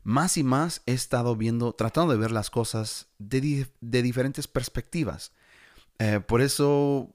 Más 0.05 0.37
y 0.37 0.45
más 0.45 0.83
he 0.87 0.93
estado 0.93 1.35
viendo, 1.37 1.73
tratando 1.75 2.13
de 2.13 2.19
ver 2.19 2.31
las 2.31 2.51
cosas 2.51 3.09
de, 3.19 3.67
diferentes 3.81 4.47
perspectivas. 4.47 5.33
Eh, 5.99 6.21
por 6.21 6.43
eso 6.43 7.13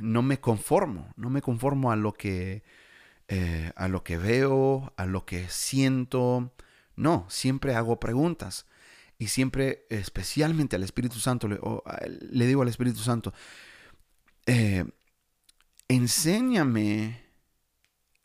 no 0.00 0.22
me 0.22 0.40
conformo, 0.40 1.12
no 1.16 1.28
me 1.28 1.42
conformo 1.42 1.92
a 1.92 1.96
lo 1.96 2.12
que 2.12 2.62
eh, 3.28 3.72
a 3.76 3.88
lo 3.88 4.04
que 4.04 4.18
veo, 4.18 4.92
a 4.96 5.06
lo 5.06 5.24
que 5.24 5.48
siento. 5.48 6.52
No, 6.96 7.26
siempre 7.28 7.74
hago 7.74 7.98
preguntas. 7.98 8.66
Y 9.18 9.28
siempre, 9.28 9.86
especialmente 9.88 10.76
al 10.76 10.82
Espíritu 10.82 11.18
Santo, 11.18 11.48
le, 11.48 12.46
digo 12.46 12.62
al 12.62 12.68
Espíritu 12.68 12.98
Santo, 13.00 13.32
eh, 14.46 14.84
enséñame 15.88 17.22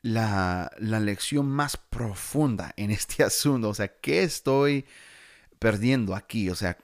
la, 0.02 0.72
lección 0.80 1.48
más 1.48 1.78
profunda 1.78 2.74
en 2.76 2.92
este 2.92 3.24
asunto. 3.24 3.70
O 3.70 3.74
sea, 3.74 3.88
¿qué 3.88 4.24
estoy 4.24 4.86
perdiendo 5.60 6.16
aquí? 6.16 6.50
O 6.50 6.56
sea, 6.56 6.78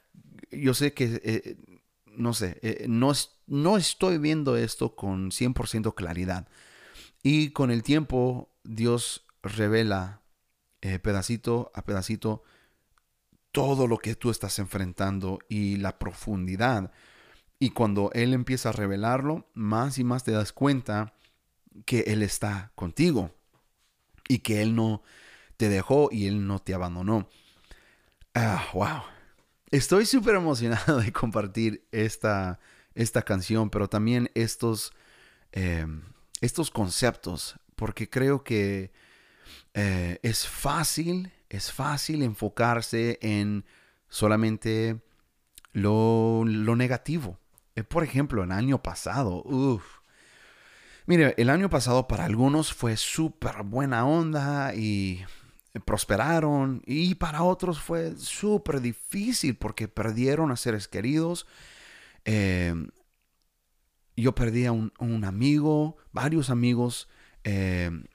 yo 0.52 0.74
sé 0.74 0.94
que, 0.94 1.22
eh, 1.24 1.58
no 2.06 2.34
sé, 2.34 2.86
no, 2.88 3.12
no 3.48 3.78
estoy 3.78 4.20
viendo 4.20 4.56
esto 4.56 4.96
con 4.96 5.32
100% 5.32 5.94
claridad. 5.96 6.48
Y 7.28 7.50
con 7.50 7.72
el 7.72 7.82
tiempo 7.82 8.52
Dios 8.64 9.26
revela 9.42 10.22
eh, 10.82 11.00
pedacito 11.00 11.72
a 11.74 11.84
pedacito 11.84 12.44
todo 13.52 13.88
lo 13.88 13.98
que 13.98 14.14
tú 14.14 14.30
estás 14.30 14.60
enfrentando 14.60 15.40
y 15.50 15.78
la 15.78 15.98
profundidad. 15.98 16.92
Y 17.58 17.72
cuando 17.72 18.12
Él 18.14 18.36
empieza 18.36 18.70
a 18.70 18.74
revelarlo, 18.74 19.50
más 19.56 19.98
y 19.98 20.04
más 20.04 20.24
te 20.24 20.34
das 20.34 20.54
cuenta 20.54 21.16
que 21.88 22.02
Él 22.02 22.22
está 22.22 22.72
contigo. 22.76 23.34
y 24.30 24.40
que 24.40 24.62
Él 24.62 24.76
no 24.76 25.02
te 25.58 25.68
dejó 25.70 26.10
y 26.12 26.28
Él 26.28 26.46
no 26.46 26.60
te 26.60 26.76
abandonó. 26.76 27.28
Ah, 28.36 28.68
wow. 28.72 29.02
Estoy 29.72 30.06
súper 30.06 30.36
emocionado 30.36 31.00
de 31.00 31.12
compartir 31.12 31.88
esta, 31.92 32.60
esta 32.94 33.24
canción, 33.24 33.72
pero 33.72 33.90
también 33.90 34.30
estos, 34.36 34.94
em, 35.54 36.04
estos 36.42 36.72
conceptos, 36.72 37.56
porque 37.76 38.10
creo 38.10 38.44
que 38.44 38.92
eh, 39.74 40.20
es 40.24 40.48
fácil, 40.48 41.32
es 41.50 41.72
fácil 41.72 42.24
enfocarse 42.24 43.20
en 43.22 43.66
solamente 44.10 45.02
lo, 45.74 46.44
lo 46.46 46.76
negativo. 46.76 47.40
Eh, 47.76 47.84
por 47.84 48.04
ejemplo, 48.04 48.44
el 48.44 48.52
año 48.52 48.82
pasado, 48.82 49.44
uff. 49.44 49.84
Mire, 51.08 51.36
el 51.38 51.50
año 51.50 51.70
pasado 51.70 52.08
para 52.08 52.26
algunos 52.26 52.74
fue 52.74 52.98
súper 52.98 53.64
buena 53.64 54.06
onda 54.06 54.74
y 54.74 55.24
prosperaron 55.84 56.82
y 56.86 57.16
para 57.16 57.44
otros 57.44 57.80
fue 57.80 58.16
súper 58.18 58.82
difícil 58.82 59.56
porque 59.56 59.88
perdieron 59.88 60.52
a 60.52 60.56
seres 60.56 60.88
queridos. 60.88 61.46
Em, 62.24 62.90
yo 64.16 64.34
perdí 64.34 64.66
a 64.66 64.72
un, 64.72 65.24
amigo, 65.26 65.98
varios 66.12 66.50
amigos. 66.50 67.10
Em, 67.44 68.06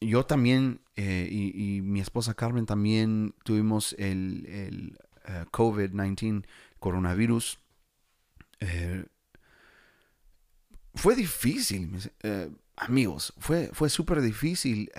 yo 0.00 0.26
también 0.26 0.80
eh, 0.96 1.28
y, 1.30 1.82
mi 1.82 2.00
esposa 2.00 2.34
Carmen 2.34 2.64
también 2.64 3.34
tuvimos 3.44 3.94
el, 3.98 4.46
el 4.46 4.98
eh, 5.26 5.44
COVID-19, 5.50 6.46
coronavirus. 6.78 7.58
Eh, 8.60 9.04
fue 10.94 11.14
difícil, 11.14 12.10
amigos, 12.76 13.34
fue, 13.38 13.70
fue 13.74 13.90
súper 13.90 14.22
difícil. 14.22 14.90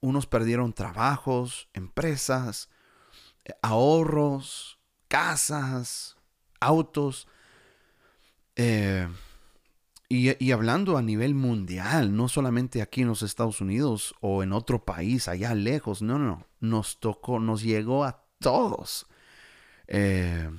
unos 0.00 0.26
perdieron 0.26 0.72
trabajos, 0.72 1.68
empresas, 1.74 2.70
ahorros, 3.60 4.78
casas, 5.08 6.16
autos. 6.60 7.26
Y, 10.14 10.52
hablando 10.52 10.98
a 10.98 11.02
nivel 11.02 11.34
mundial, 11.34 12.14
no 12.14 12.28
solamente 12.28 12.82
aquí 12.82 13.00
en 13.00 13.08
los 13.08 13.22
Estados 13.22 13.62
Unidos 13.62 14.14
o 14.20 14.42
en 14.42 14.52
otro 14.52 14.84
país 14.84 15.26
allá 15.26 15.54
lejos, 15.54 16.02
no, 16.02 16.18
no, 16.18 16.46
nos 16.60 17.00
tocó, 17.00 17.40
nos 17.40 17.62
llegó 17.62 18.04
a 18.04 18.22
todos. 18.38 19.06
Eh, 19.86 20.50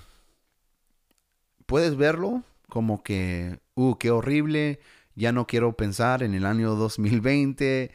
puedes 1.67 1.95
verlo 1.97 2.41
como 2.67 3.03
que, 3.03 3.59
uh, 3.75 3.95
qué 3.99 4.09
horrible, 4.09 4.79
ya 5.13 5.31
no 5.31 5.45
quiero 5.45 5.77
pensar 5.77 6.23
en 6.23 6.33
el 6.33 6.47
año 6.47 6.73
2020. 6.73 7.91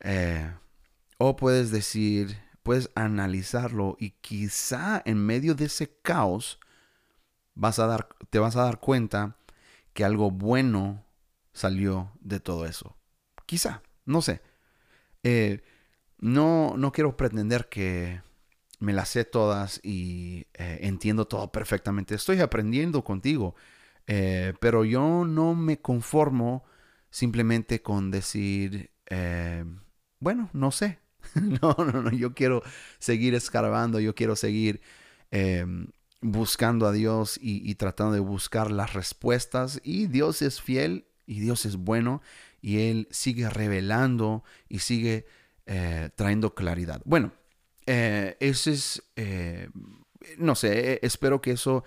Eh, 0.00 0.52
o 1.16 1.34
puedes 1.34 1.70
decir, 1.70 2.36
puedes 2.62 2.90
analizarlo 2.94 3.96
y 3.98 4.10
quizá 4.20 5.00
en 5.06 5.24
medio 5.24 5.54
de 5.54 5.64
ese 5.64 5.90
caos 6.02 6.60
vas 7.54 7.78
a 7.78 7.86
dar, 7.86 8.10
te 8.28 8.38
vas 8.38 8.56
a 8.56 8.64
dar 8.64 8.80
cuenta 8.80 9.38
que 10.00 10.04
algo 10.06 10.30
bueno 10.30 11.04
salió 11.52 12.10
de 12.22 12.40
todo 12.40 12.64
eso. 12.64 12.96
Quizá, 13.44 13.82
no 14.06 14.22
sé. 14.22 14.40
Eh, 15.22 15.60
no, 16.16 16.74
no 16.78 16.90
quiero 16.90 17.18
pretender 17.18 17.68
que 17.68 18.22
me 18.78 18.94
las 18.94 19.10
sé 19.10 19.26
todas 19.26 19.78
y 19.82 20.46
eh, 20.54 20.78
entiendo 20.84 21.26
todo 21.26 21.52
perfectamente. 21.52 22.14
Estoy 22.14 22.40
aprendiendo 22.40 23.04
contigo, 23.04 23.56
eh, 24.06 24.54
pero 24.58 24.86
yo 24.86 25.26
no 25.26 25.54
me 25.54 25.82
conformo 25.82 26.64
simplemente 27.10 27.82
con 27.82 28.10
decir, 28.10 28.92
bueno, 30.18 30.48
no 30.54 30.70
sé. 30.70 30.98
no, 31.60 31.76
no, 31.76 32.00
no, 32.00 32.10
yo 32.10 32.32
quiero 32.32 32.62
seguir 32.98 33.34
escarbando, 33.34 34.00
yo 34.00 34.14
quiero 34.14 34.34
seguir 34.34 34.80
buscando 36.20 36.86
a 36.86 36.92
Dios 36.92 37.38
y, 37.40 37.74
tratando 37.76 38.12
de 38.12 38.20
buscar 38.20 38.70
las 38.70 38.92
respuestas. 38.92 39.80
Y 39.82 40.06
Dios 40.06 40.42
es 40.42 40.60
fiel 40.60 41.06
y 41.26 41.40
Dios 41.40 41.64
es 41.66 41.76
bueno 41.76 42.22
y 42.60 42.90
Él 42.90 43.08
sigue 43.10 43.48
revelando 43.48 44.44
y 44.68 44.80
sigue 44.80 45.26
eh, 45.66 46.10
trayendo 46.14 46.54
claridad. 46.54 47.00
Bueno, 47.04 47.32
eh, 47.86 48.36
eso 48.40 48.70
es, 48.70 49.02
eh, 49.16 49.68
no 50.36 50.54
sé, 50.54 50.98
espero 51.02 51.40
que 51.40 51.52
eso 51.52 51.84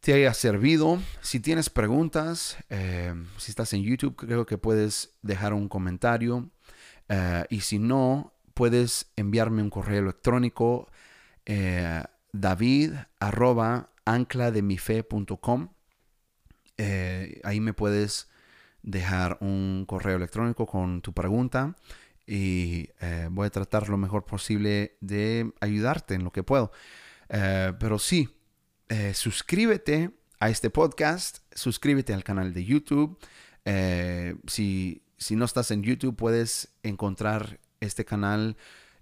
te 0.00 0.12
haya 0.12 0.34
servido. 0.34 1.00
Si 1.22 1.40
tienes 1.40 1.70
preguntas, 1.70 2.56
si 3.38 3.50
estás 3.50 3.72
en 3.72 3.82
YouTube, 3.82 4.14
creo 4.16 4.46
que 4.46 4.58
puedes 4.58 5.16
dejar 5.22 5.54
un 5.54 5.68
comentario. 5.68 6.50
y 7.48 7.60
si 7.62 7.78
no, 7.78 8.34
puedes 8.54 9.10
enviarme 9.16 9.62
un 9.62 9.70
correo 9.70 10.02
electrónico 10.02 10.88
david 12.32 12.94
arroba 13.20 13.90
anclademife.com. 14.04 15.68
Eh, 16.76 17.40
ahí 17.44 17.60
me 17.60 17.74
puedes 17.74 18.28
dejar 18.82 19.38
un 19.40 19.84
correo 19.86 20.16
electrónico 20.16 20.66
con 20.66 21.02
tu 21.02 21.12
pregunta 21.12 21.76
y 22.26 22.88
eh, 23.00 23.28
voy 23.30 23.46
a 23.46 23.50
tratar 23.50 23.88
lo 23.88 23.96
mejor 23.96 24.24
posible 24.24 24.96
de 25.00 25.52
ayudarte 25.60 26.14
en 26.14 26.24
lo 26.24 26.30
que 26.30 26.42
puedo. 26.42 26.72
Eh, 27.28 27.72
pero 27.78 27.98
sí, 27.98 28.28
suscríbete 29.12 30.10
a 30.40 30.48
este 30.48 30.70
podcast, 30.70 31.38
suscríbete 31.52 32.14
al 32.14 32.24
canal 32.24 32.54
de 32.54 32.64
YouTube. 32.64 33.18
si, 34.46 35.02
si 35.18 35.36
no 35.36 35.44
estás 35.44 35.70
en 35.70 35.82
YouTube, 35.82 36.16
puedes 36.16 36.72
encontrar 36.82 37.60
este 37.80 38.04
canal 38.04 38.56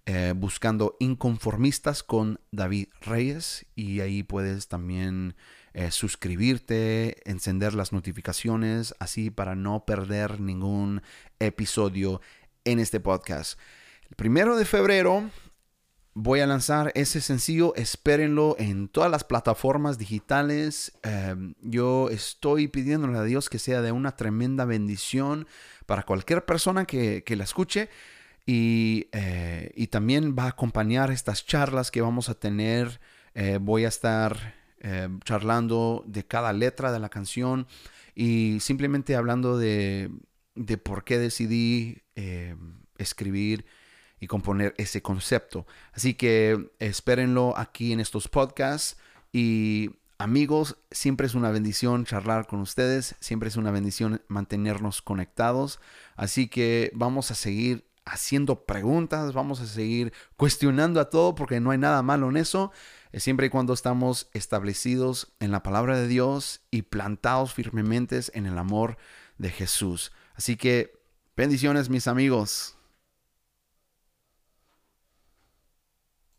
eh, 0.09 0.35
buscando 0.37 0.97
inconformistas 1.01 2.05
con 2.05 2.39
David 2.53 2.91
Reyes 3.01 3.67
y 3.75 3.99
ahí 3.99 4.23
puedes 4.23 4.69
también 4.69 5.35
eh, 5.75 5.91
suscribirte, 5.91 7.29
encender 7.29 7.75
las 7.75 7.93
notificaciones, 7.93 8.95
así 9.01 9.31
para 9.31 9.57
no 9.57 9.85
perder 9.85 10.41
ningún 10.41 11.03
episodio 11.41 12.21
en 12.65 12.79
este 12.79 13.01
podcast. 13.01 13.59
El 14.09 14.15
primero 14.15 14.57
de 14.57 14.65
febrero 14.65 15.29
voy 16.15 16.39
a 16.39 16.47
lanzar 16.47 16.93
ese 16.95 17.21
sencillo, 17.21 17.75
espérenlo 17.75 18.55
en 18.61 18.87
todas 18.87 19.11
las 19.11 19.25
plataformas 19.25 19.99
digitales. 19.99 20.97
Em, 21.03 21.55
yo 21.61 22.11
estoy 22.11 22.69
pidiéndole 22.69 23.19
a 23.19 23.25
Dios 23.25 23.51
que 23.51 23.59
sea 23.59 23.83
de 23.83 23.91
una 23.91 24.15
tremenda 24.15 24.65
bendición 24.67 25.49
para 25.85 26.05
cualquier 26.05 26.45
persona 26.45 26.85
que, 26.85 27.25
que 27.25 27.35
la 27.35 27.43
escuche. 27.43 27.91
Eh, 28.47 29.73
y, 29.75 29.89
también 29.89 30.37
va 30.39 30.45
a 30.45 30.49
acompañar 30.49 31.11
estas 31.11 31.45
charlas 31.45 31.91
que 31.91 32.01
vamos 32.01 32.29
a 32.29 32.35
tener. 32.35 33.01
Eh, 33.35 33.59
voy 33.61 33.85
a 33.85 33.89
estar 33.89 34.55
eh, 34.81 35.09
charlando 35.25 36.05
de 36.07 36.25
cada 36.25 36.53
letra 36.53 36.93
de 36.93 37.01
la 37.01 37.09
canción 37.09 37.67
y 38.15 38.59
simplemente 38.61 39.17
hablando 39.17 39.59
de, 39.59 40.11
de 40.55 40.79
por 40.79 41.05
qué 41.05 41.19
decidí 41.19 42.03
escribir 42.99 43.67
y 44.21 44.27
componer 44.27 44.75
ese 44.79 45.03
concepto. 45.03 45.67
Así 45.93 46.15
que 46.15 46.71
espérenlo 46.79 47.57
aquí 47.59 47.93
en 47.93 48.01
estos 48.01 48.29
podcasts 48.29 48.97
y 49.33 49.91
amigos, 50.19 50.79
siempre 50.91 51.27
es 51.27 51.35
una 51.35 51.51
bendición 51.51 52.07
charlar 52.07 52.47
con 52.47 52.61
ustedes, 52.61 53.17
siempre 53.21 53.51
es 53.51 53.57
una 53.57 53.71
bendición 53.71 54.23
mantenernos 54.29 55.03
conectados. 55.03 55.79
Así 56.15 56.49
que 56.49 56.91
vamos 56.95 57.31
a 57.31 57.35
seguir 57.35 57.85
haciendo 58.07 58.65
preguntas, 58.65 59.35
vamos 59.35 59.61
a 59.61 59.67
seguir 59.67 60.13
cuestionando 60.37 61.01
a 61.01 61.11
todo 61.11 61.35
porque 61.35 61.61
no 61.61 61.73
hay 61.73 61.79
nada 61.79 62.01
malo 62.03 62.31
en 62.31 62.37
eso, 62.37 62.73
siempre 63.13 63.49
y 63.49 63.51
cuando 63.51 63.75
estamos 63.75 64.31
establecidos 64.33 65.35
en 65.41 65.51
la 65.51 65.63
palabra 65.63 65.99
de 65.99 66.07
Dios 66.07 66.63
y 66.71 66.83
plantados 66.83 67.53
firmemente 67.53 68.21
en 68.33 68.47
el 68.47 68.57
amor 68.57 68.97
de 69.39 69.51
Jesús. 69.51 70.13
Así 70.35 70.57
que 70.57 70.93
bendiciones 71.37 71.91
mis 71.91 72.07
amigos. 72.07 72.76